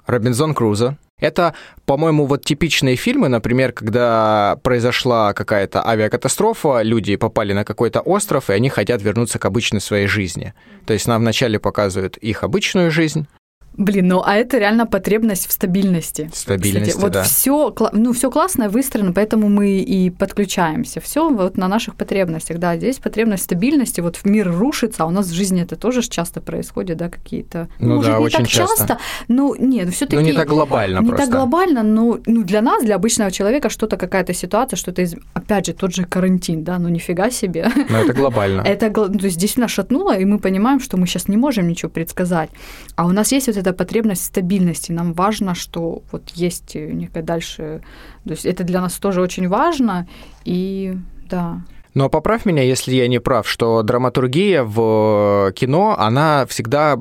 [0.05, 1.53] Робинзон Крузо, это,
[1.85, 8.53] по-моему, вот типичные фильмы, например, когда произошла какая-то авиакатастрофа, люди попали на какой-то остров, и
[8.53, 10.53] они хотят вернуться к обычной своей жизни.
[10.85, 13.27] То есть нам вначале показывают их обычную жизнь,
[13.75, 16.29] Блин, ну а это реально потребность в стабильности.
[16.33, 17.23] Стабильности, Кстати, вот да.
[17.23, 21.01] все, ну все классное выстроено, поэтому мы и подключаемся.
[21.01, 22.77] Все вот на наших потребностях, да.
[22.77, 26.41] Здесь потребность стабильности, вот в мир рушится, а у нас в жизни это тоже часто
[26.41, 27.67] происходит, да, какие-то.
[27.79, 28.77] Ну, может, да, не очень так часто.
[28.77, 30.17] часто, но нет, все-таки.
[30.17, 31.25] Ну не так глобально не просто.
[31.25, 35.65] так глобально, но ну для нас, для обычного человека, что-то какая-то ситуация, что-то из, опять
[35.65, 37.69] же тот же карантин, да, ну нифига себе.
[37.89, 38.61] Но это глобально.
[38.73, 42.49] Это, то есть нас шатнуло, и мы понимаем, что мы сейчас не можем ничего предсказать,
[42.95, 44.91] а у нас есть вот эта потребность стабильности.
[44.91, 47.81] Нам важно, что вот есть некая дальше...
[48.25, 50.07] То есть это для нас тоже очень важно,
[50.45, 50.95] и
[51.29, 51.61] да.
[51.93, 56.99] Но поправь меня, если я не прав, что драматургия в кино, она всегда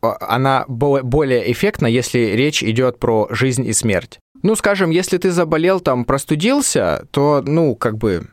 [0.00, 4.20] она более эффектна, если речь идет про жизнь и смерть.
[4.42, 8.28] Ну, скажем, если ты заболел, там, простудился, то, ну, как бы,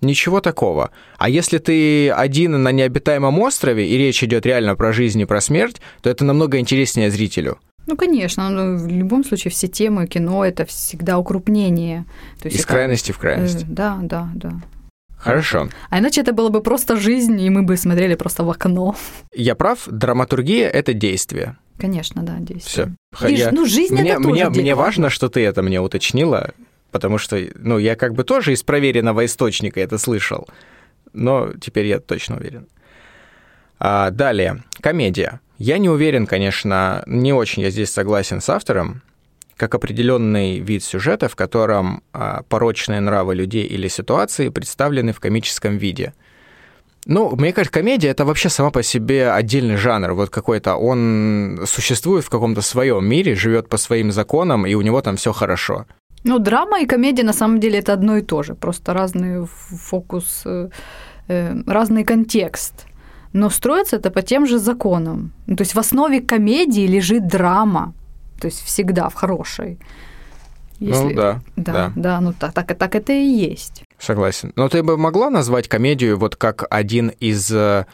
[0.00, 0.90] ничего такого.
[1.18, 5.40] А если ты один на необитаемом острове, и речь идет реально про жизнь и про
[5.40, 7.58] смерть, то это намного интереснее зрителю.
[7.86, 12.04] Ну, конечно, но в любом случае все темы кино это всегда укрупнение.
[12.40, 12.72] То есть Из это...
[12.72, 13.62] крайности в крайность.
[13.62, 14.52] Э, да, да, да.
[15.16, 15.68] Хорошо.
[15.90, 18.96] А иначе это было бы просто жизнь, и мы бы смотрели просто в окно.
[19.34, 21.56] Я прав, драматургия— это действие.
[21.78, 22.94] Конечно, да, действие.
[23.14, 23.28] Все.
[23.28, 23.50] Я...
[23.52, 26.52] Ну, жизнь мне, это тоже мне, мне важно, что ты это мне уточнила,
[26.90, 30.48] потому что, ну, я как бы тоже из проверенного источника это слышал,
[31.12, 32.66] но теперь я точно уверен.
[33.78, 35.40] А, далее, комедия.
[35.58, 39.02] Я не уверен, конечно, не очень я здесь согласен с автором,
[39.56, 45.76] как определенный вид сюжета, в котором а, порочные нравы людей или ситуации представлены в комическом
[45.76, 46.14] виде.
[47.06, 50.12] Ну, мне кажется, комедия это вообще сама по себе отдельный жанр.
[50.12, 55.00] Вот какой-то он существует в каком-то своем мире, живет по своим законам, и у него
[55.00, 55.86] там все хорошо.
[56.24, 60.42] Ну, драма и комедия на самом деле это одно и то же, просто разный фокус,
[60.44, 60.68] э,
[61.28, 62.86] э, разный контекст
[63.32, 65.32] но строится это по тем же законам.
[65.46, 67.94] Ну, то есть в основе комедии лежит драма,
[68.40, 69.78] то есть всегда в хорошей.
[70.80, 71.04] Ну Если...
[71.04, 71.72] Ну да, да.
[71.72, 73.82] Да, да ну так, так, так это и есть.
[73.98, 74.52] Согласен.
[74.56, 77.84] Но ты бы могла назвать комедию вот как один из э,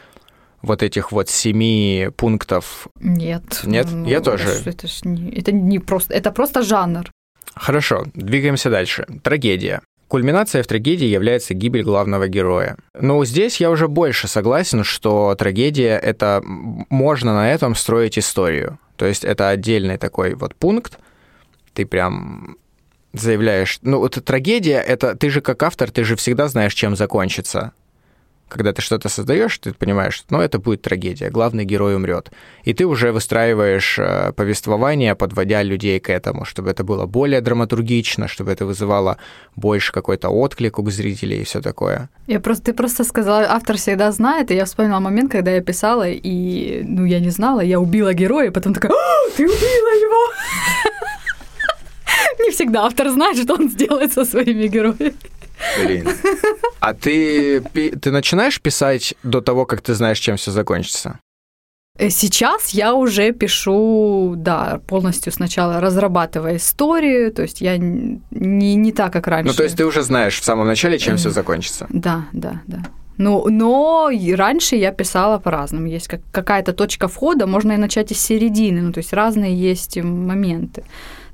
[0.61, 2.87] вот этих вот семи пунктов?
[2.99, 3.61] Нет.
[3.65, 3.87] Нет?
[3.91, 4.47] Ну, Я тоже.
[4.47, 7.11] Это, это, не, это не просто, это просто жанр.
[7.59, 9.05] Хорошо, двигаемся дальше.
[9.23, 9.81] Трагедия.
[10.07, 12.77] Кульминацией в трагедии является гибель главного героя.
[12.99, 16.41] Но здесь я уже больше согласен, что трагедия— это...
[16.43, 18.79] Можно на этом строить историю.
[18.95, 20.97] То есть это отдельный такой вот пункт.
[21.73, 22.55] Ты прям
[23.11, 23.79] заявляешь...
[23.81, 25.15] Ну, вот трагедия— это...
[25.15, 27.73] Ты же как автор, ты же всегда знаешь, чем закончится
[28.49, 32.31] когда ты что-то создаешь, ты понимаешь, что ну, это будет трагедия, главный герой умрет.
[32.63, 38.27] И ты уже выстраиваешь э, повествование, подводя людей к этому, чтобы это было более драматургично,
[38.27, 39.17] чтобы это вызывало
[39.55, 42.09] больше какой-то отклик у зрителей и все такое.
[42.27, 46.07] Я просто, ты просто сказала, автор всегда знает, и я вспомнила момент, когда я писала,
[46.07, 48.91] и, ну, я не знала, я убила героя, и потом такая,
[49.35, 50.33] ты убила его!
[52.45, 55.13] Не всегда автор знает, что он сделает со своими героями.
[55.81, 56.07] Блин.
[56.79, 61.19] А ты, ты начинаешь писать до того, как ты знаешь, чем все закончится?
[61.97, 68.91] Э, сейчас я уже пишу, да, полностью сначала разрабатывая историю, то есть я не, не
[68.91, 69.51] так, как раньше.
[69.51, 71.87] Ну, то есть ты уже знаешь в самом начале, чем все закончится?
[71.89, 72.83] Да, да, да.
[73.17, 75.87] Ну, но раньше я писала по-разному.
[75.87, 79.97] Есть как, какая-то точка входа, можно и начать из середины, ну, то есть разные есть
[79.97, 80.83] моменты.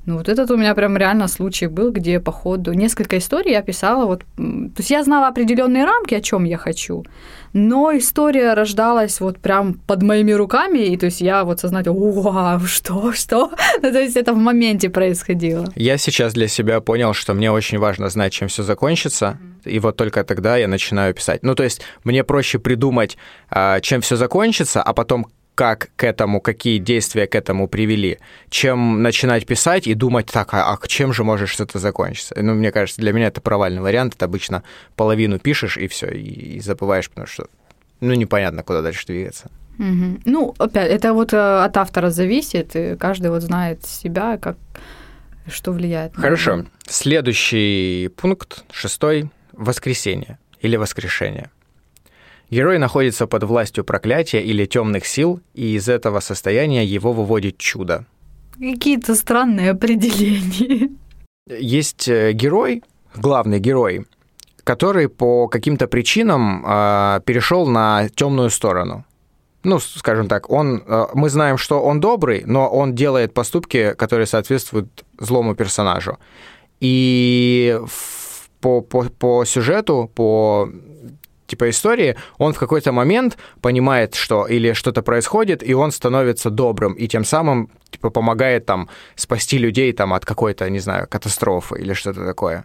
[0.06, 3.62] Ну, вот этот у меня прям реально случай был, где по ходу несколько историй я
[3.62, 4.04] писала.
[4.04, 7.04] Вот, то есть я знала определенные рамки, о чем я хочу,
[7.54, 12.60] но история рождалась вот прям под моими руками, и то есть я вот сознательно, вау,
[12.60, 13.50] что, что?
[13.82, 15.66] Ну, то есть это в моменте происходило.
[15.74, 19.96] Я сейчас для себя понял, что мне очень важно знать, чем все закончится, и вот
[19.96, 21.42] только тогда я начинаю писать.
[21.42, 23.16] Ну, то есть мне проще придумать,
[23.50, 28.18] а, чем все закончится, а потом как к этому, какие действия к этому привели,
[28.50, 32.34] чем начинать писать и думать, так, а, а чем же может что-то закончиться?
[32.40, 34.62] Ну, мне кажется, для меня это провальный вариант, это обычно
[34.96, 37.46] половину пишешь и все, и, и забываешь, потому что,
[38.00, 39.50] ну, непонятно, куда дальше двигаться.
[39.78, 40.20] Угу.
[40.24, 44.56] Ну, опять, это вот э, от автора зависит, и каждый вот знает себя, как,
[45.48, 46.14] что влияет.
[46.16, 46.64] Хорошо.
[46.86, 51.50] Следующий пункт, шестой, воскресенье или воскрешение.
[52.54, 58.04] Герой находится под властью проклятия или темных сил, и из этого состояния его выводит чудо.
[58.52, 60.90] Какие-то странные определения.
[61.48, 62.84] Есть э, герой,
[63.16, 64.06] главный герой,
[64.62, 69.04] который по каким-то причинам э, перешел на темную сторону.
[69.64, 74.26] Ну, скажем так, он, э, мы знаем, что он добрый, но он делает поступки, которые
[74.26, 76.18] соответствуют злому персонажу.
[76.78, 77.80] И
[78.60, 80.68] по, по, по сюжету, по
[81.46, 86.94] типа истории, он в какой-то момент понимает, что или что-то происходит, и он становится добрым,
[86.94, 91.92] и тем самым типа помогает там спасти людей там от какой-то, не знаю, катастрофы или
[91.92, 92.64] что-то такое.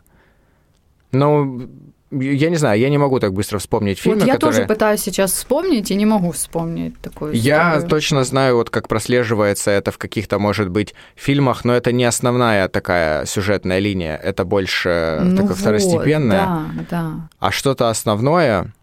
[1.11, 1.69] Ну,
[2.11, 4.57] я не знаю, я не могу так быстро вспомнить фильмы, вот я которые...
[4.57, 7.89] тоже пытаюсь сейчас вспомнить и не могу вспомнить такую Я историю.
[7.89, 12.67] точно знаю, вот как прослеживается это в каких-то, может быть, фильмах, но это не основная
[12.67, 16.39] такая сюжетная линия, это больше ну такое вот, второстепенное.
[16.39, 17.13] Да, да.
[17.39, 18.73] А что-то основное,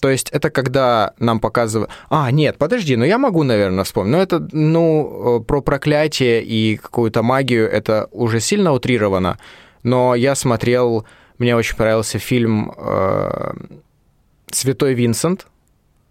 [0.00, 1.90] то есть это когда нам показывают...
[2.10, 4.12] А, нет, подожди, ну я могу, наверное, вспомнить.
[4.12, 9.38] Но это, ну, э, про проклятие и какую-то магию это уже сильно утрировано.
[9.82, 11.06] Но я смотрел
[11.38, 13.52] мне очень понравился фильм э,
[14.50, 15.46] «Святой Винсент».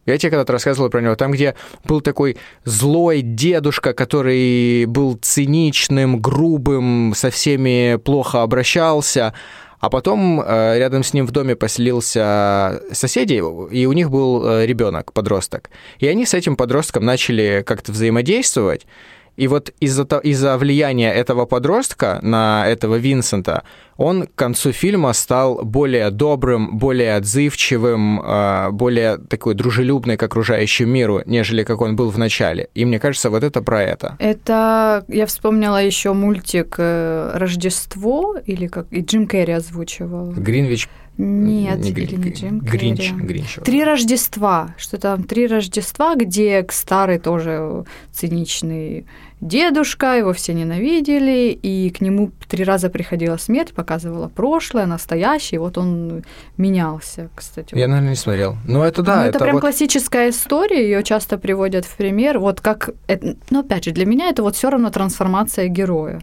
[0.06, 1.16] Я тебе когда-то рассказывал про него.
[1.16, 1.56] Там, где
[1.86, 9.34] был такой злой дедушка, который был циничным, грубым, со всеми плохо обращался.
[9.80, 13.34] А потом э, рядом с ним в доме поселился соседи,
[13.72, 15.70] и у них был э, ребенок, подросток.
[16.00, 18.86] И они с этим подростком начали как-то взаимодействовать.
[19.36, 23.64] И вот из-за из влияния этого подростка на этого Винсента,
[23.98, 30.92] он к концу фильма стал более добрым, более отзывчивым, а, более такой дружелюбный к окружающему
[30.92, 32.70] миру, нежели как он был в начале.
[32.74, 34.16] И мне кажется, вот это про это.
[34.20, 40.32] Это я вспомнила еще мультик э, Рождество или как и Джим Керри озвучивал.
[40.32, 43.60] Гринвич нет, не, или не Джим Гринч, Гринч.
[43.64, 44.74] Три Рождества.
[44.78, 45.24] Что там?
[45.24, 49.06] Три Рождества, где старый тоже циничный
[49.40, 55.60] дедушка, его все ненавидели, и к нему три раза приходила смерть, показывала прошлое, настоящее, и
[55.60, 56.24] вот он
[56.58, 57.76] менялся, кстати.
[57.76, 58.58] Я, наверное, не смотрел.
[58.66, 59.18] Но это да.
[59.18, 59.62] Ну, это, это прям вот...
[59.62, 62.40] классическая история, ее часто приводят в пример.
[62.40, 66.22] Вот как, это, ну опять же, для меня это вот все равно трансформация героя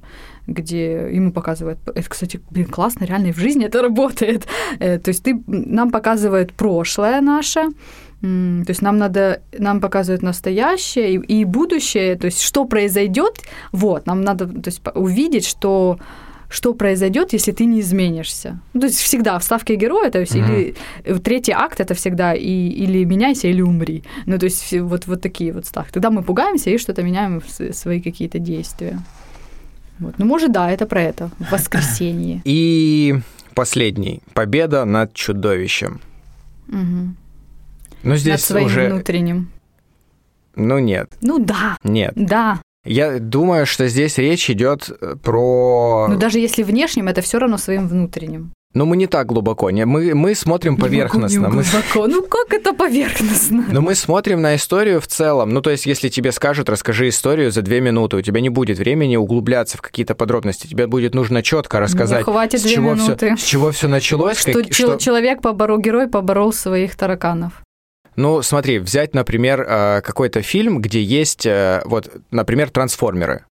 [0.50, 4.46] где ему показывают, это, кстати, блин, классно, реально и в жизни это работает.
[4.78, 7.68] Э, то есть ты, нам показывают прошлое наше,
[8.20, 13.40] то есть нам надо, нам показывают настоящее и, и будущее, то есть что произойдет,
[13.72, 15.98] вот, нам надо то есть, увидеть, что
[16.52, 18.58] что произойдет, если ты не изменишься.
[18.74, 20.76] Ну, то есть всегда вставки героя, то есть mm-hmm.
[21.04, 24.02] или третий акт это всегда и, или меняйся, или умри.
[24.26, 25.92] Ну, то есть вот, вот такие вот ставки.
[25.92, 28.98] Тогда мы пугаемся и что-то меняем в свои какие-то действия.
[30.00, 30.14] Вот.
[30.18, 31.30] Ну, может, да, это про это.
[31.50, 32.40] Воскресенье.
[32.44, 33.20] И
[33.54, 34.22] последний.
[34.34, 36.00] Победа над чудовищем.
[36.66, 37.16] Мгм.
[38.02, 38.88] Ну, здесь Над своим уже...
[38.88, 39.50] внутренним.
[40.56, 42.12] Ну, нет, Ну да, нет.
[42.16, 42.60] да.
[42.84, 46.06] Я думаю, что здесь речь идет э, про...
[46.08, 48.52] Но даже если внешним, это все равно своим внутренним.
[48.72, 49.70] Ну, мы не так глубоко.
[49.70, 51.46] Не, мы, мы смотрим поверхностно.
[51.46, 52.06] Не глубоко.
[52.06, 53.64] Ну как это поверхностно?
[53.68, 55.50] но мы смотрим на историю в целом.
[55.50, 58.78] Ну, то есть, если тебе скажут, расскажи историю за две минуты, у тебя не будет
[58.78, 60.68] времени углубляться в какие-то подробности.
[60.68, 63.34] Тебе будет нужно четко рассказать, Мне хватит с, две чего минуты.
[63.34, 64.38] Все, с чего все началось.
[64.38, 67.62] Что, как- чел- человек поборол, герой поборол своих тараканов.
[68.16, 73.44] Ну, смотри, взять, например, э, какой-то фильм, где есть, э, вот, например, трансформеры.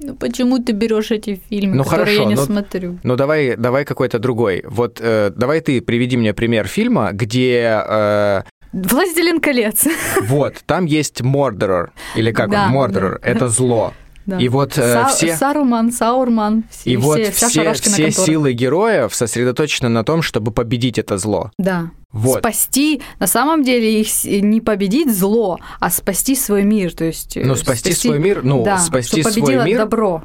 [0.00, 2.98] Ну почему ты берешь эти фильмы, Ну, которые хорошо, я не ну- смотрю?
[3.02, 4.64] Ну, давай, давай какой-то другой.
[4.66, 9.86] Вот э, давай ты приведи мне пример фильма, где э, Властелин колец.
[10.22, 13.28] вот там есть Мордорер или как Да, он Мордорер, да.
[13.30, 13.92] это зло.
[14.26, 14.38] Да.
[14.38, 19.14] И вот э, Са- все Саруман, Саурман, все, и вот все, все, все силы героев
[19.14, 21.50] сосредоточены на том, чтобы победить это зло.
[21.58, 21.90] Да.
[22.12, 22.40] Вот.
[22.40, 26.94] Спасти, на самом деле, их не победить зло, а спасти свой мир.
[26.94, 30.22] То есть, э, Ну, спасти свой мир, ну, да, спасти свой мир добро.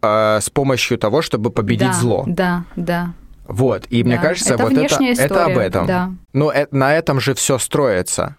[0.00, 2.24] э, с помощью того, чтобы победить да, зло.
[2.26, 3.14] Да, да.
[3.46, 3.86] Вот.
[3.90, 4.22] И мне да.
[4.22, 5.86] кажется, это вот это, это об этом.
[5.86, 6.10] Да.
[6.32, 8.36] Ну, э- на этом же все строится.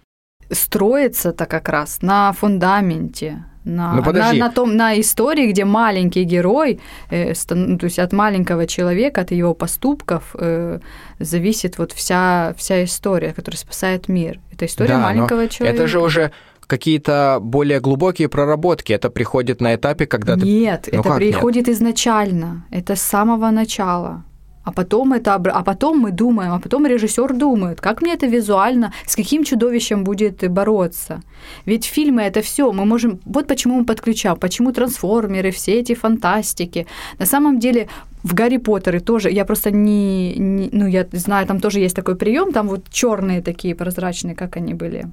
[0.50, 3.44] Строится-то как раз на фундаменте.
[3.66, 4.40] На, Ну, подожди.
[4.40, 8.68] на, на том, на истории, где маленький герой, э, стан- ну, то есть от маленького
[8.68, 10.80] человека, от его поступков э,
[11.20, 14.40] зависит вот вся, вся история, которая спасает мир.
[14.54, 15.78] Это история Да, маленького человека.
[15.84, 16.32] Это же уже
[16.68, 18.94] какие-то более глубокие проработки.
[18.94, 20.42] Это приходит на этапе, когда ты...
[20.46, 21.32] Нет, Ну это как нет?
[21.32, 24.24] приходит изначально, это с самого начала.
[24.66, 28.92] А потом это, а потом мы думаем, а потом режиссер думает, как мне это визуально,
[29.06, 31.22] с каким чудовищем будет бороться.
[31.66, 36.88] Ведь фильмы это все, мы можем, вот почему мы подключаем, почему трансформеры, все эти фантастики.
[37.20, 37.88] На самом деле
[38.24, 42.16] в Гарри Поттере тоже, я просто не, не- ну я знаю, там тоже есть такой
[42.16, 45.06] прием, там вот черные такие прозрачные, как они были.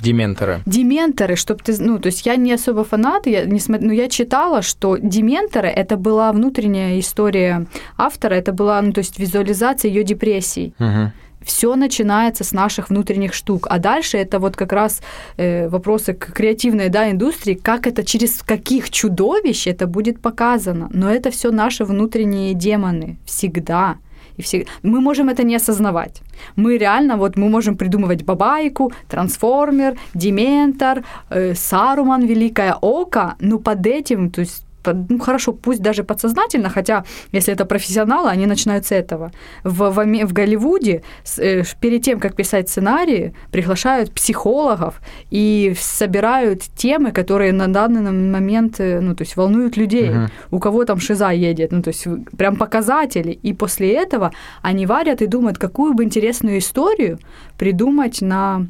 [0.00, 0.60] Дементоры.
[0.66, 4.08] Дементоры, чтобы ты, ну, то есть я не особо фанат, я не смотрю, но я
[4.08, 10.04] читала, что Дементоры это была внутренняя история автора, это была, ну, то есть визуализация ее
[10.04, 10.74] депрессий.
[10.78, 11.12] Мгм.
[11.42, 15.00] Все начинается с наших внутренних штук, а дальше это вот как раз
[15.38, 20.90] э, вопросы к креативной да, индустрии, как это через каких чудовищ это будет показано.
[20.92, 23.96] Но это все наши внутренние демоны всегда.
[24.40, 24.66] И все...
[24.82, 26.22] Мы можем это не осознавать.
[26.56, 33.86] Мы реально, вот мы можем придумывать Бабайку, Трансформер, Дементор, э, Саруман, Великое Око, но под
[33.86, 38.92] этим, то есть ну хорошо, пусть даже подсознательно, хотя если это профессионалы, они начинают с
[38.92, 39.30] этого.
[39.64, 45.00] В, в, в Голливуде с- э, перед тем, как писать сценарии, приглашают психологов
[45.30, 50.10] и собирают темы, которые на данный момент, э, ну, то есть волнуют людей.
[50.10, 50.28] Мгм.
[50.50, 52.06] У кого там шиза едет, ну, то есть
[52.36, 53.32] прям показатели.
[53.32, 57.18] И после этого они варят и думают, какую бы интересную историю
[57.58, 58.66] придумать на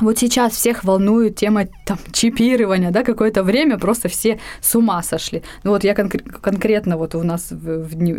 [0.00, 5.42] вот сейчас всех волнует тема там, чипирования, да, какое-то время просто все с ума сошли.
[5.62, 8.12] Ну вот я конкр- конкретно вот у нас в, в, Дни-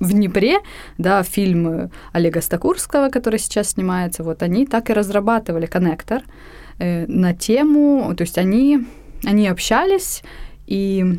[0.00, 0.58] в Днепре,
[0.98, 6.22] да, фильм Олега Стакурского, который сейчас снимается, вот они так и разрабатывали коннектор
[6.78, 8.86] э, на тему, то есть они,
[9.24, 10.22] они общались
[10.66, 11.18] и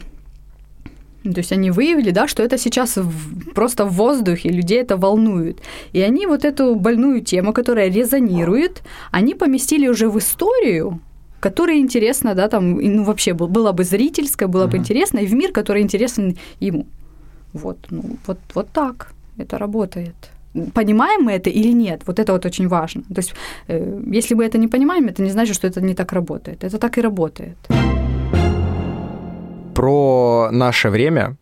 [1.23, 5.59] то есть они выявили, да, что это сейчас в- просто в воздухе, людей это волнует.
[5.93, 10.99] И они вот эту больную тему, которая резонирует, они поместили уже в историю,
[11.39, 14.77] которая интересна, да, там, ну, вообще был- была бы зрительская, было бы Мгм.
[14.81, 16.85] интересно, и в мир, который интересен ему.
[17.53, 20.15] Вот, ну, вот, вот так это работает.
[20.73, 22.01] Понимаем мы это или нет?
[22.07, 23.01] Вот это вот очень важно.
[23.03, 23.33] То есть,
[23.67, 26.63] э, если мы это не понимаем, это не значит, что это не так работает.
[26.63, 27.55] Это так и работает.
[29.73, 31.37] Про наше время.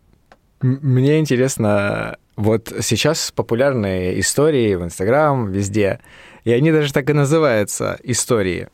[0.60, 6.00] Мне интересно, вот сейчас популярные истории в Инстаграм, везде,
[6.44, 8.68] и они даже так и называются истории.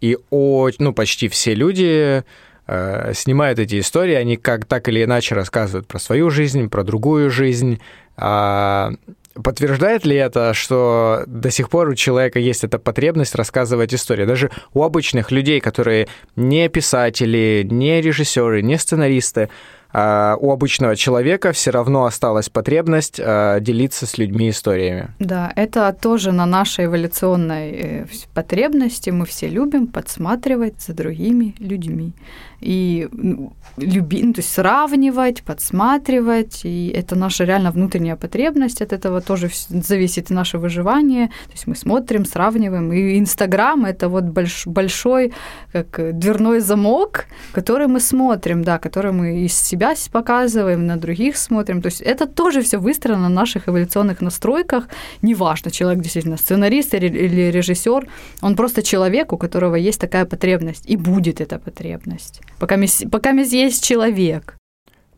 [0.00, 2.22] И о- ну, почти все люди
[2.66, 7.30] э, снимают эти истории, они как так или иначе рассказывают про свою жизнь, про другую
[7.30, 7.80] жизнь.
[8.16, 8.92] А
[9.34, 14.24] подтверждает ли это, что до сих пор у человека есть эта потребность рассказывать истории?
[14.24, 19.48] Даже у обычных людей, которые не писатели, не режиссеры, не сценаристы,
[19.92, 25.10] а у обычного человека все равно осталась потребность а, делиться с людьми историями.
[25.18, 29.10] Да, это тоже на нашей эволюционной э, потребности.
[29.10, 32.12] Мы все любим подсматривать за другими людьми.
[32.60, 36.60] И ну, люби, ну, то есть сравнивать, подсматривать.
[36.64, 38.82] И это наша реально внутренняя потребность.
[38.82, 41.28] От этого тоже зависит и наше выживание.
[41.28, 42.92] То есть мы смотрим, сравниваем.
[42.92, 45.32] И Инстаграм это вот больш- большой
[45.72, 51.36] как э, дверной замок, который мы смотрим, да, который мы из себя показываем, на других
[51.36, 51.82] смотрим.
[51.82, 54.88] То есть это тоже все выстроено на наших эволюционных настройках.
[55.22, 58.06] Неважно, человек действительно сценарист или режиссер,
[58.42, 62.78] он просто человек, у которого есть такая потребность, и будет эта потребность, пока,
[63.10, 64.56] пока есть человек.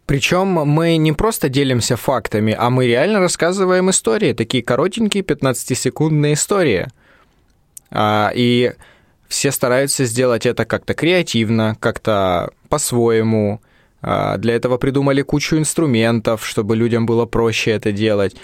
[0.07, 6.89] Причем мы не просто делимся фактами, а мы реально рассказываем истории, такие коротенькие 15-секундные истории.
[7.91, 8.73] А, и
[9.29, 13.61] все стараются сделать это как-то креативно, как-то по-своему.
[14.01, 18.37] А, для этого придумали кучу инструментов, чтобы людям было проще это делать.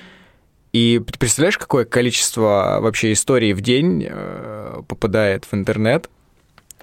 [0.73, 6.11] И представляешь, какое количество вообще историй в день э, попадает в интернет,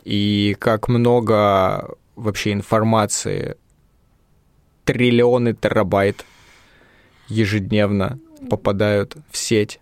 [0.04, 3.58] и как много вообще информации,
[4.84, 6.26] триллионы терабайт
[7.28, 9.80] ежедневно попадают в сеть.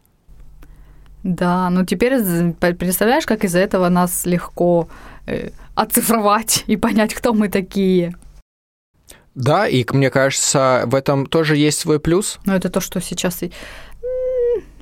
[1.23, 2.21] Да, ну теперь
[2.59, 4.89] представляешь, как из-за этого нас легко
[5.25, 8.15] э, оцифровать и понять, кто мы такие.
[9.35, 12.39] Да, и мне кажется, в этом тоже есть свой плюс.
[12.45, 13.51] Но это то, что сейчас и,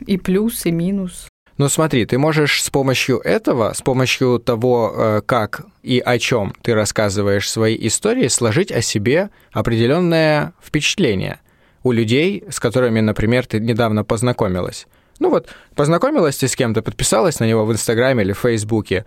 [0.05, 1.30] и плюс, и минус.
[1.61, 6.55] Ну смотри, ты можешь с помощью этого, с помощью того, э, как и о чем
[6.63, 11.39] ты рассказываешь свои истории, сложить о себе определенное впечатление
[11.83, 14.87] у людей, с которыми, например, ты недавно познакомилась.
[15.19, 19.05] Ну вот, познакомилась ты с кем-то, подписалась на него в Инстаграме или в Фейсбуке,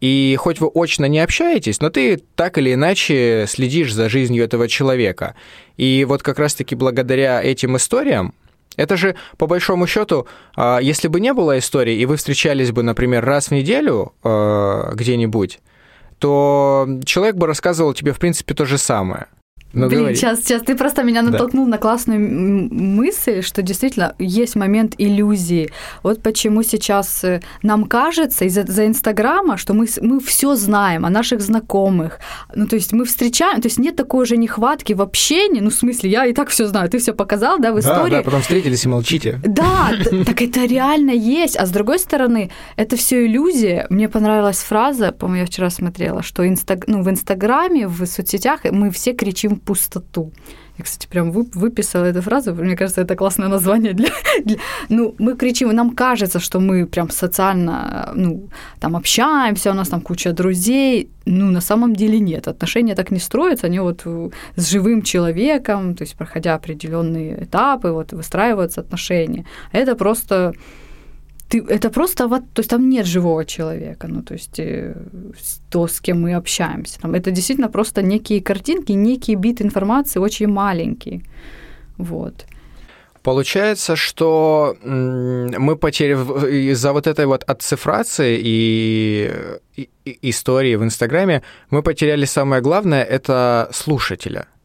[0.00, 4.68] и хоть вы очно не общаетесь, но ты так или иначе следишь за жизнью этого
[4.68, 5.34] человека.
[5.76, 8.32] И вот как раз-таки благодаря этим историям,
[8.80, 10.26] это же, по большому счету,
[10.56, 14.92] а, если бы не было истории, и вы встречались бы, например, раз в неделю э,
[14.94, 15.60] где-нибудь,
[16.18, 19.26] то человек бы рассказывал тебе, в принципе, то же самое–
[19.72, 20.16] ну, Блин, говори.
[20.16, 21.72] сейчас, сейчас ты просто меня натолкнул да.
[21.72, 25.70] на классную мысль, что действительно есть момент иллюзии.
[26.02, 31.10] Вот почему сейчас э, нам кажется из-за за Инстаграма, что мы, мы все знаем о
[31.10, 32.18] наших знакомых.
[32.54, 35.60] Ну, то есть мы встречаем, то есть нет такой уже нехватки в общении.
[35.60, 38.10] Ну, в смысле, я и так все знаю, ты все показал, да, в истории.
[38.10, 39.40] Да, да, потом встретились и молчите.
[39.44, 39.92] Да,
[40.26, 41.56] так это реально есть.
[41.56, 43.86] А с другой стороны, это все иллюзия.
[43.90, 46.42] Мне понравилась фраза, по-моему, я вчера смотрела, что
[46.86, 50.32] ну, в Инстаграме, в соцсетях мы все кричим пустоту.
[50.78, 52.54] Я, кстати, прям выписала эту фразу.
[52.54, 54.08] Мне кажется, это классное название для,
[54.44, 54.56] для...
[54.88, 58.48] Ну, мы кричим, нам кажется, что мы прям социально, ну,
[58.80, 61.08] там общаемся, у нас там куча друзей.
[61.26, 62.48] Ну, на самом деле нет.
[62.48, 63.66] Отношения так не строятся.
[63.66, 64.06] Они вот
[64.56, 69.44] с живым человеком, то есть проходя определенные этапы, вот выстраиваются отношения.
[69.72, 70.52] Это просто
[71.50, 74.94] ты, это просто вот, то есть там нет живого человека, ну, то есть э,
[75.70, 77.00] то, с кем мы общаемся.
[77.00, 81.22] Там, это действительно просто некие картинки, некие биты информации очень маленькие.
[81.98, 82.46] Вот.
[83.22, 89.30] Получается, что мы потеряли из-за вот этой вот отцифрации и,
[89.76, 89.88] и
[90.30, 94.46] истории в Инстаграме, мы потеряли самое главное– это слушателя–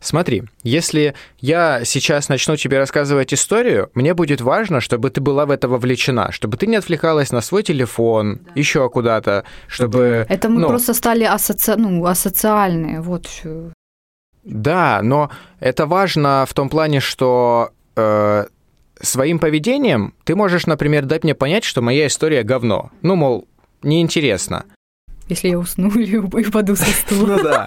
[0.00, 5.50] Смотри, если я сейчас начну тебе рассказывать историю, мне будет важно, чтобы ты была в
[5.50, 8.52] это вовлечена, чтобы ты не отвлекалась на свой телефон, да.
[8.54, 10.24] еще куда-то, чтобы...
[10.28, 11.74] Это мы ну, просто стали асоци...
[11.76, 13.28] ну, асоциальные, вот.
[14.44, 18.46] Да, но это важно в том плане, что э,
[19.00, 22.90] своим поведением ты можешь, например, дать мне понять, что моя история говно.
[23.02, 23.48] Ну, мол,
[23.82, 24.64] неинтересно.
[25.28, 27.36] Если я усну или упаду со стула.
[27.36, 27.66] Ну да.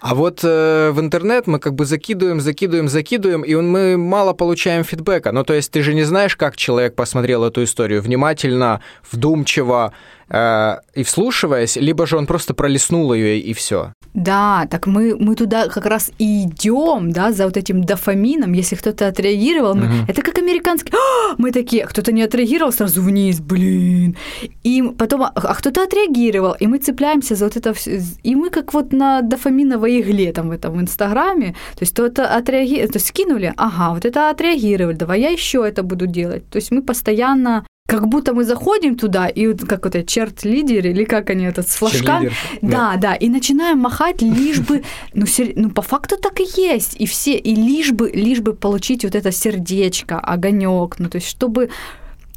[0.00, 4.84] А вот э, в интернет мы как бы закидываем, закидываем, закидываем, и мы мало получаем
[4.84, 5.32] фидбэка.
[5.32, 8.80] Ну, то есть ты же не знаешь, как человек посмотрел эту историю внимательно,
[9.10, 9.92] вдумчиво,
[10.30, 13.92] э, и вслушиваясь, либо же он просто пролистнул ее и все.
[14.14, 18.52] Да, так мы, мы туда как раз и идем, да, за вот этим дофамином.
[18.52, 19.94] Если кто-то отреагировал, мы, угу.
[20.08, 20.92] это как американский.
[20.92, 24.16] А, мы такие, кто-то не отреагировал, сразу вниз, блин.
[24.64, 28.00] И потом, а, а кто-то отреагировал, и мы цепляемся за вот это все.
[28.22, 31.54] И мы как вот на дофаминовой игле там в этом в Инстаграме.
[31.74, 35.82] То есть кто-то отреагировал, то есть скинули, ага, вот это отреагировали, давай я еще это
[35.82, 36.48] буду делать.
[36.50, 40.86] То есть мы постоянно как будто мы заходим туда, и вот как вот это черт-лидер,
[40.86, 42.30] или как они это, с флажками.
[42.62, 44.82] Да, да, да, и начинаем махать, лишь бы,
[45.14, 45.52] ну, сер...
[45.56, 49.14] ну, по факту так и есть, и все, и лишь бы, лишь бы получить вот
[49.14, 51.70] это сердечко, огонек, ну, то есть чтобы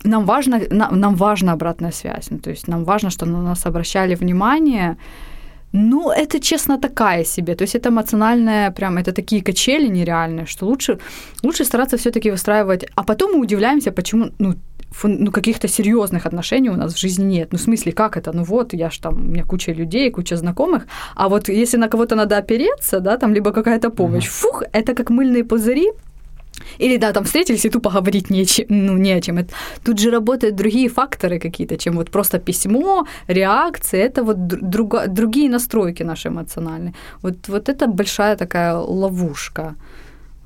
[0.05, 4.15] нам важно, нам важна обратная связь, ну, то есть нам важно, что на нас обращали
[4.15, 4.95] внимание,
[5.73, 7.55] ну, это, честно, такая себе.
[7.55, 10.97] То есть это эмоциональное, прям, это такие качели нереальные, что лучше,
[11.43, 12.85] лучше стараться все таки выстраивать.
[12.95, 14.55] А потом мы удивляемся, почему, ну,
[15.03, 17.51] ну, каких-то серьезных отношений у нас в жизни нет.
[17.51, 18.31] Ну, в смысле, как это?
[18.33, 21.87] Ну вот, я ж там, у меня куча людей, куча знакомых, а вот если на
[21.87, 24.41] кого-то надо опереться, да, там либо какая-то помощь, uh-huh.
[24.41, 25.91] фух, это как мыльные пузыри,
[26.79, 29.37] Или да, там встретились и тупо говорить нечем, ну, не о чем.
[29.37, 33.99] Это, тут же работают другие факторы какие-то, чем вот просто письмо, реакции.
[33.99, 36.93] Это вот друга, другие настройки наши эмоциональные.
[37.21, 39.75] Вот, вот это большая такая ловушка.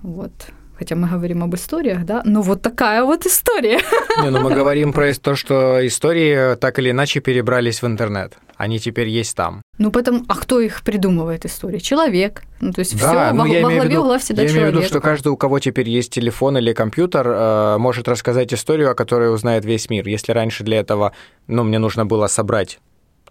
[0.04, 0.32] Вот.
[0.78, 3.80] Хотя мы говорим об историях, да, но вот такая вот история.
[4.23, 8.34] Не, ну мы говорим про то, что истории так или иначе перебрались в интернет.
[8.57, 9.61] Они теперь есть там.
[9.78, 11.80] Ну, потом, а кто их придумывает истории?
[11.80, 12.43] Человек.
[12.61, 14.63] Ну, то есть да, все ну, во, я во главе виду, угла всегда Я человек.
[14.63, 18.53] имею в виду, что каждый, у кого теперь есть телефон или компьютер, э, может рассказать
[18.53, 20.07] историю, о которой узнает весь мир.
[20.07, 21.11] Если раньше для этого,
[21.47, 22.80] ну, мне нужно было собрать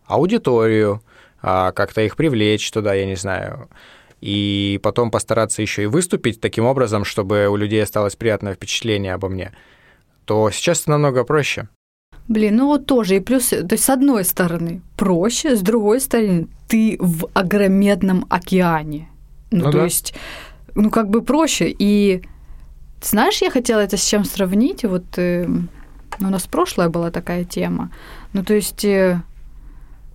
[0.07, 1.03] аудиторию,
[1.43, 3.69] э, как-то их привлечь туда, я не знаю,
[4.25, 9.29] и потом постараться еще и выступить таким образом, чтобы у людей осталось приятное впечатление обо
[9.29, 9.53] мне,
[10.25, 11.69] то сейчас это намного проще.
[12.27, 13.17] Блин, ну вот тоже.
[13.17, 19.11] И плюс, то есть с одной стороны проще, с другой стороны ты в огромедном океане.
[19.51, 19.85] Ну, Ну то да.
[19.85, 20.15] есть,
[20.75, 21.75] ну как бы проще.
[21.79, 22.23] И
[23.03, 24.85] знаешь, я хотела это с чем сравнить.
[24.85, 27.91] Вот э, у нас прошлая была такая тема.
[28.33, 29.21] Ну то есть э,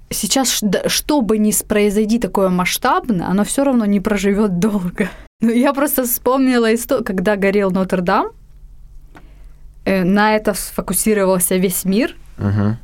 [0.10, 5.10] сейчас, что бы ни произойди такое масштабное, оно все равно не проживет долго.
[5.42, 8.32] Ну, я просто вспомнила историю, когда горел Нотр-Дам,
[9.86, 12.76] э, на это сфокусировался весь мир, Угу.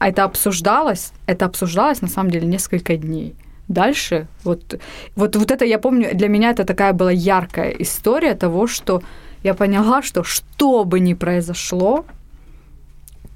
[0.00, 3.34] а это обсуждалось, это обсуждалось на самом деле несколько дней.
[3.68, 4.78] Дальше, вот,
[5.16, 9.02] вот, вот это я помню, для меня это такая была яркая история того, что
[9.42, 12.04] я поняла, что что бы ни произошло,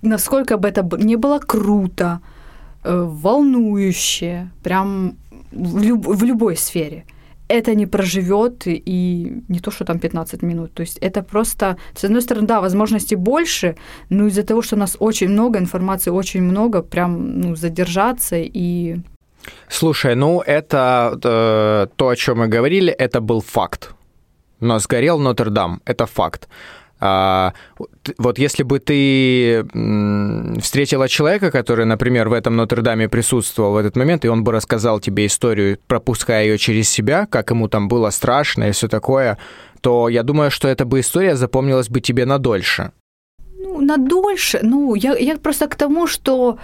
[0.03, 2.21] насколько бы это не было круто,
[2.89, 5.17] э, волнующе, прям
[5.53, 7.05] в, люб- в любой сфере,
[7.49, 10.75] это не проживет и не то, что там 15 минут.
[10.75, 13.75] То есть это просто, с одной стороны, да, возможностей больше,
[14.11, 18.97] но из-за того, что у нас очень много информации, очень много, прям ну, задержаться и...
[19.69, 23.95] Слушай, ну это э, то, о чем мы говорили, это был факт.
[24.61, 26.49] Но сгорел Нотр-Дам, это факт.
[27.01, 27.53] А,
[28.19, 29.65] вот если бы ты
[30.61, 35.01] встретила человека, который, например, в этом Нотр-Даме присутствовал в этот момент, и он бы рассказал
[35.01, 39.39] тебе историю, пропуская ее через себя, как ему там было страшно и все такое,
[39.81, 42.93] то я думаю, что эта бы история запомнилась бы тебе надольше.
[43.61, 46.59] Ну, на дольше, ну, я, я просто к тому, что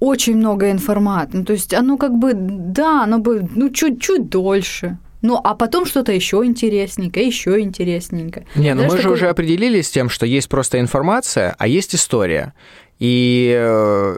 [0.00, 1.38] очень много информации.
[1.38, 4.98] Ну, то есть оно как бы, да, оно бы, ну, чуть-чуть дольше.
[5.22, 8.46] Ну, а потом что-то еще интересненькое, еще интересненькое.
[8.56, 11.68] Не, ну Знаешь, мы же такой- уже определились с тем, что есть просто информация, а
[11.68, 12.54] есть история.
[12.98, 14.16] И э,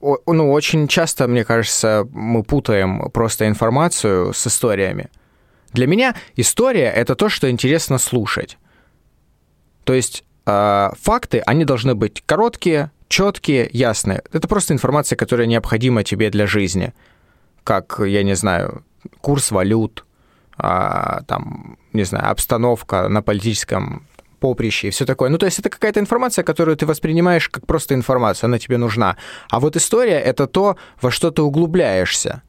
[0.00, 5.08] ну, очень часто, мне кажется, мы путаем просто информацию с историями.
[5.72, 8.58] Для меня история— это то, что интересно слушать.
[9.84, 14.22] То есть э, факты, они должны быть короткие, четкие, ясные.
[14.32, 16.92] Это просто информация, которая необходима тебе для жизни.
[17.64, 18.84] Как, я не знаю,
[19.20, 20.04] курс валют,
[20.56, 24.06] там, не знаю, обстановка на политическом
[24.40, 25.30] поприще и все такое.
[25.30, 29.16] Ну, то есть это какая-то информация, которую ты воспринимаешь как просто информацию, она тебе нужна.
[29.50, 32.42] А вот история— это то, во что ты углубляешься.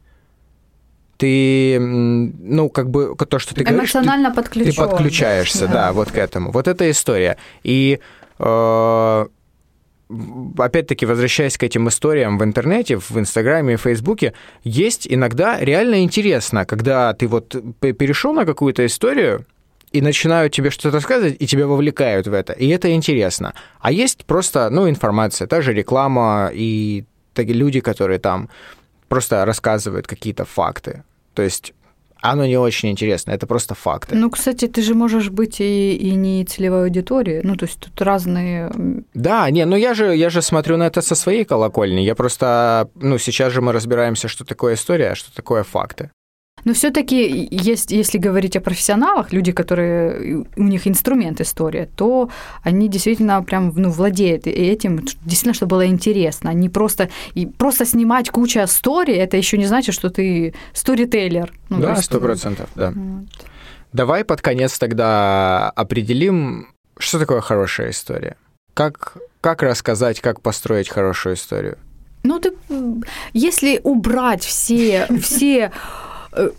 [1.17, 6.17] Ты, ну, как бы то, что ты говоришь, ты- Эмоционально ты подключаешься, да, вот к
[6.17, 6.51] этому.
[6.51, 7.37] Вот это история.
[7.63, 7.99] И
[8.39, 9.25] э,
[10.57, 14.33] опять-таки, возвращаясь к этим историям в интернете, в Инстаграме и Фейсбуке,
[14.63, 19.45] есть иногда реально интересно, когда ты вот перешел на какую-то историю,
[19.91, 22.51] и начинают тебе что-то рассказывать, и тебя вовлекают в это.
[22.51, 23.53] И это интересно.
[23.79, 28.49] А есть просто, ну, информация, та же реклама и такие люди, которые там
[29.07, 31.03] просто рассказывают какие-то факты.
[31.33, 31.73] То есть
[32.31, 34.15] оно не очень интересно, это просто факты.
[34.15, 37.41] Ну, кстати, ты же можешь быть и, и не целевой аудиторией.
[37.43, 38.71] Ну, то есть тут разные...
[39.13, 42.01] Да, не, ну я же, я же смотрю на это со своей колокольни.
[42.01, 46.11] Я просто, ну, сейчас же мы разбираемся, что такое история, а что такое факты.
[46.63, 52.29] Но все-таки есть, если говорить о профессионалах, люди, которые у них инструмент история, то
[52.63, 56.49] они действительно прям ну, владеют этим, действительно, чтобы было интересно.
[56.53, 61.53] Не просто и просто снимать кучу историй, это еще не значит, что ты сторителлер.
[61.69, 62.91] Ну, да, сто процентов, да.
[62.95, 63.27] вот.
[63.93, 68.37] Давай под конец тогда определим, что такое хорошая история.
[68.73, 71.77] Как, как рассказать, как построить хорошую историю?
[72.23, 72.53] Ну, ты,
[73.33, 75.71] если убрать все, все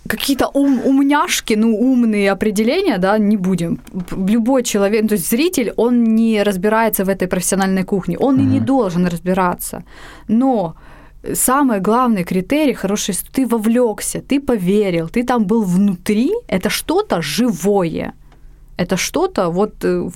[0.09, 3.79] какие-то ум, умняшки, ну, умные определения, да, не будем.
[4.29, 8.45] Любой человек, ну, то есть зритель, он не разбирается в этой профессиональной кухне, он и
[8.45, 9.83] не должен разбираться.
[10.29, 10.75] Но
[11.35, 18.13] самый главный критерий хороший, ты вовлекся, ты поверил, ты там был внутри, это что-то живое.
[18.79, 20.11] Это что-то вот э,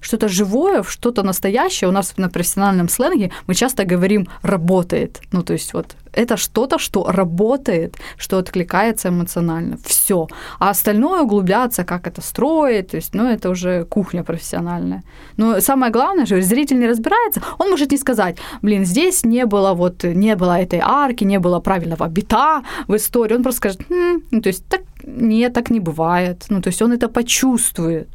[0.00, 1.88] что-то живое, что-то настоящее.
[1.88, 5.20] У нас на профессиональном сленге мы часто говорим «работает».
[5.32, 9.76] Ну, то есть вот это что-то, что работает, что откликается эмоционально.
[9.84, 10.26] Все.
[10.58, 15.02] А остальное углубляться, как это строить, то есть, ну, это уже кухня профессиональная.
[15.36, 19.74] Но самое главное, что зритель не разбирается, он может не сказать, блин, здесь не было
[19.74, 23.36] вот, не было этой арки, не было правильного бита в истории.
[23.36, 26.46] Он просто скажет, хм, ну, то есть, так, нет, так не бывает.
[26.48, 28.08] Ну, то есть он это почувствует.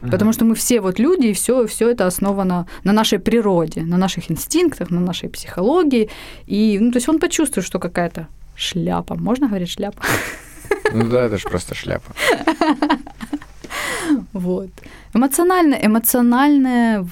[0.00, 3.96] Потому что мы все вот люди, и все, все это основано на нашей природе, на
[3.96, 6.08] наших инстинктах, на нашей психологии.
[6.46, 8.26] И, ну, то есть он почувствует, что какая-то
[8.56, 9.14] шляпа.
[9.14, 10.02] Можно говорить шляпа?
[10.92, 12.14] Ну да, это же просто шляпа.
[14.32, 14.70] Вот.
[15.14, 17.06] Эмоциональное, эмоциональное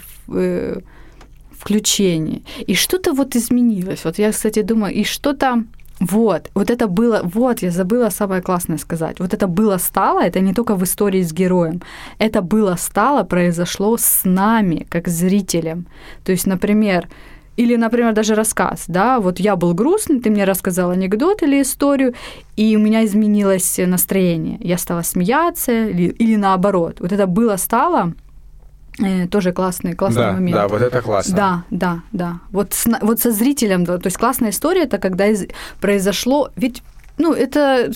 [1.58, 2.42] включение.
[2.66, 4.04] И что-то вот изменилось.
[4.04, 5.64] Вот я, кстати, думаю, и что-то
[6.00, 9.20] вот, вот это было, вот, я забыла самое классное сказать.
[9.20, 11.80] Вот это было стало, это не только в истории с героем,
[12.18, 15.86] это было стало, произошло с нами, как зрителем.
[16.24, 17.08] То есть, например,
[17.56, 22.14] или, например, даже рассказ, да, вот я был грустный, ты мне рассказал анекдот или историю,
[22.56, 24.58] и у меня изменилось настроение.
[24.60, 27.00] Я стала смеяться, или, или наоборот.
[27.00, 28.27] Вот это было-стало, Э,
[29.30, 30.56] тоже классный, классный да, момент.
[30.56, 31.36] Да, вот это классно.
[31.36, 32.40] Да, да, да.
[32.50, 35.46] Вот, с, вот со зрителем, да, то есть классная история, это когда из,
[35.80, 36.82] произошло, ведь,
[37.18, 37.90] ну, это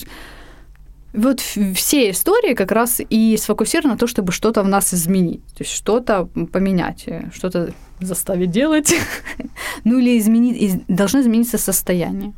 [1.13, 5.63] вот все истории как раз и сфокусированы на то, чтобы что-то в нас изменить, то
[5.63, 8.93] есть что-то поменять, э, что-то заставить делать,
[9.83, 12.33] ну или изменить, должно измениться состояние.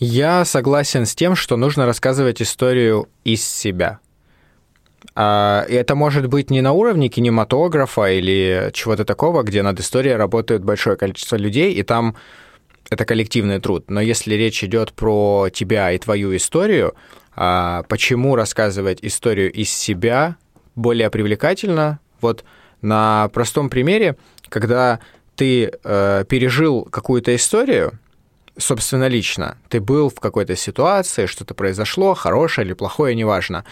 [0.00, 4.00] Я согласен с тем, что нужно рассказывать историю из себя.
[5.14, 10.14] А, и это может быть не на уровне кинематографа или чего-то такого, где над историей
[10.14, 12.16] работает большое количество людей, и там
[12.90, 13.90] это коллективный труд.
[13.90, 16.94] Но если речь идет про тебя и твою историю,
[17.36, 20.36] а, почему рассказывать историю из себя
[20.74, 22.00] более привлекательно?
[22.20, 22.44] Вот
[22.80, 24.16] на простом примере,
[24.48, 25.00] когда
[25.36, 27.98] ты э, пережил какую-то историю,
[28.56, 33.64] собственно, лично, ты был в какой-то ситуации, что-то произошло, хорошее или плохое, неважно,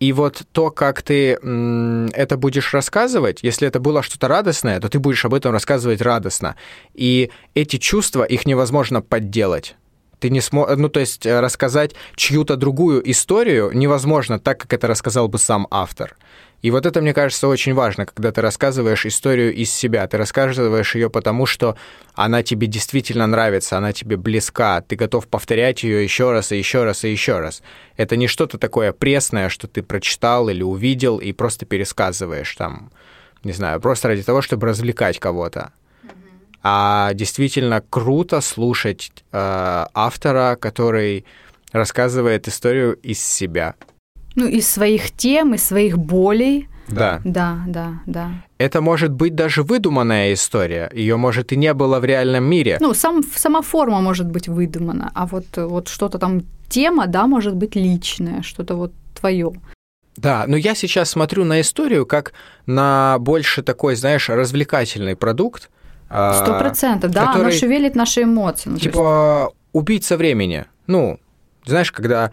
[0.00, 4.98] и вот то, как ты это будешь рассказывать, если это было что-то радостное, то ты
[4.98, 6.56] будешь об этом рассказывать радостно.
[6.94, 9.76] И эти чувства, их невозможно подделать.
[10.18, 14.86] Ты не сможешь, ну, то есть э, рассказать чью-то другую историю невозможно так, как это
[14.86, 16.16] рассказал бы сам автор.
[16.64, 20.06] И вот это, мне кажется, очень важно, когда ты рассказываешь историю из себя.
[20.06, 21.76] Ты рассказываешь ее потому, что
[22.14, 26.84] она тебе действительно нравится, она тебе близка, ты готов повторять ее еще раз и еще
[26.84, 27.62] раз и еще раз.
[27.98, 32.90] Это не что-то такое пресное, что ты прочитал или увидел и просто пересказываешь там,
[33.42, 35.70] не знаю, просто ради того, чтобы развлекать кого-то.
[36.62, 41.26] А действительно круто слушать э, автора, который
[41.72, 43.74] рассказывает историю из себя.
[44.34, 46.68] Ну, из своих тем, из своих болей.
[46.88, 47.20] Да.
[47.24, 48.30] Да, да, да.
[48.58, 50.90] Это может быть даже выдуманная история.
[50.92, 52.78] Ее, может, и не было в реальном мире.
[52.80, 57.54] Ну, сам, сама форма может быть выдумана, а вот, вот что-то там, тема, да, может
[57.54, 59.52] быть личная, что-то вот твое.
[60.16, 62.32] Да, но я сейчас смотрю на историю как
[62.66, 65.70] на больше такой, знаешь, развлекательный продукт.
[66.08, 68.70] А, Сто процентов, да, который, оно шевелит наши эмоции.
[68.70, 69.56] Ну, типа есть...
[69.72, 70.66] убийца времени.
[70.86, 71.18] Ну,
[71.64, 72.30] знаешь, когда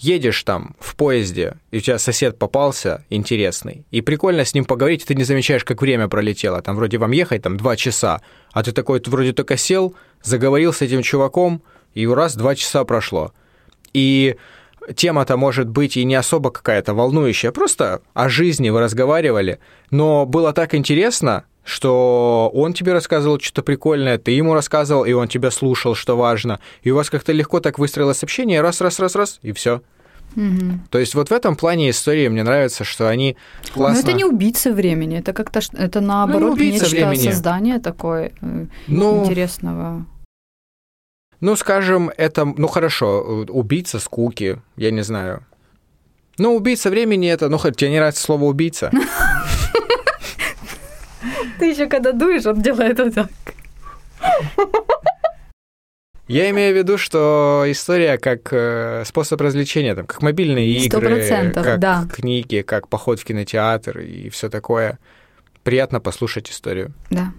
[0.00, 5.02] едешь там в поезде, и у тебя сосед попался интересный, и прикольно с ним поговорить,
[5.02, 6.62] и ты не замечаешь, как время пролетело.
[6.62, 8.22] Там вроде вам ехать там два часа,
[8.52, 11.62] а ты такой вроде только сел, заговорил с этим чуваком,
[11.94, 13.32] и раз два часа прошло.
[13.92, 14.36] И
[14.94, 20.52] тема-то может быть и не особо какая-то волнующая, просто о жизни вы разговаривали, но было
[20.52, 25.94] так интересно, что он тебе рассказывал что-то прикольное, ты ему рассказывал, и он тебя слушал,
[25.94, 29.52] что важно, и у вас как-то легко так выстроилось общение, раз, раз, раз, раз, и
[29.52, 29.82] все.
[30.36, 30.80] Угу.
[30.90, 33.36] То есть вот в этом плане истории мне нравится, что они
[33.74, 34.02] классно...
[34.02, 37.30] Но это не убийца времени, это как-то это наоборот ну, нечто времени.
[37.30, 40.06] создание такое э, ну, интересного.
[41.40, 45.44] Ну, скажем, это, ну хорошо, убийца скуки, я не знаю.
[46.38, 48.90] Ну, убийца времени это, ну, хоть тебе не нравится слово убийца.
[51.58, 53.30] Ты еще когда дуешь, он делает вот так.
[56.28, 61.80] Я имею в виду, что история как э, способ развлечения, там, как мобильные игры, как
[61.80, 62.06] да.
[62.12, 65.00] книги, как поход в кинотеатр и все такое.
[65.64, 66.92] Приятно послушать историю.
[67.10, 67.32] Да.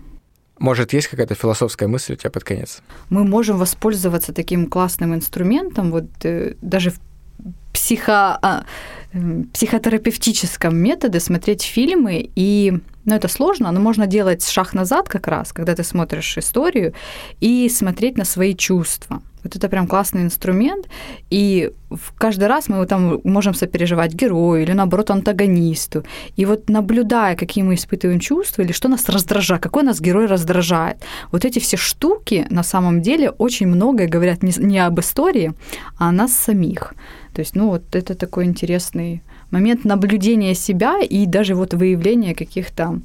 [0.59, 2.81] Может, есть какая-то философская мысль у тебя под конец?
[3.09, 6.99] Мы можем воспользоваться таким классным инструментом, вот э, даже в
[7.73, 8.65] психо, а,
[9.13, 12.73] э, психотерапевтическом методе смотреть фильмы и
[13.05, 16.93] Но это сложно, но можно делать шаг назад как раз, когда ты смотришь историю,
[17.39, 19.21] и смотреть на свои чувства.
[19.43, 20.87] Вот это прям классный инструмент,
[21.31, 21.71] и
[22.17, 26.03] каждый раз мы там можем сопереживать герою или, наоборот, антагонисту.
[26.35, 30.97] И вот наблюдая, какие мы испытываем чувства, или что нас раздражает, какой нас герой раздражает,
[31.31, 35.53] вот эти все штуки на самом деле очень многое говорят не, не об истории,
[35.97, 36.93] а о нас самих.
[37.33, 43.01] То есть, ну, вот это такой интересный момент наблюдения себя и даже вот выявления каких-то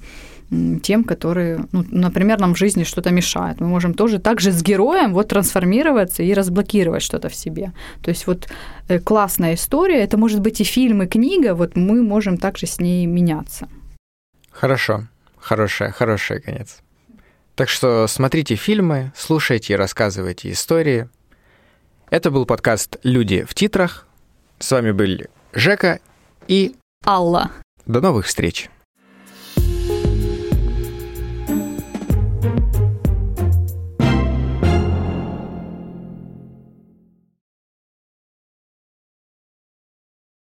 [0.82, 3.60] тем, которые, ну, например, нам в жизни что-то мешает.
[3.60, 7.72] Мы можем тоже так же с героем вот трансформироваться и разблокировать что-то в себе.
[8.02, 8.48] То есть вот
[8.88, 12.78] э, классная история, это может быть и фильм, и книга, вот мы можем также с
[12.80, 13.68] ней меняться.
[14.52, 16.78] Хорошо, хорошая, хорошая конец.
[17.56, 21.08] Так что смотрите фильмы, слушайте и рассказывайте истории.
[22.10, 24.06] Это был подкаст «Люди в титрах».
[24.58, 25.98] С вами были Жека
[26.48, 26.74] и
[27.04, 27.50] Алла.
[27.86, 28.70] До новых встреч.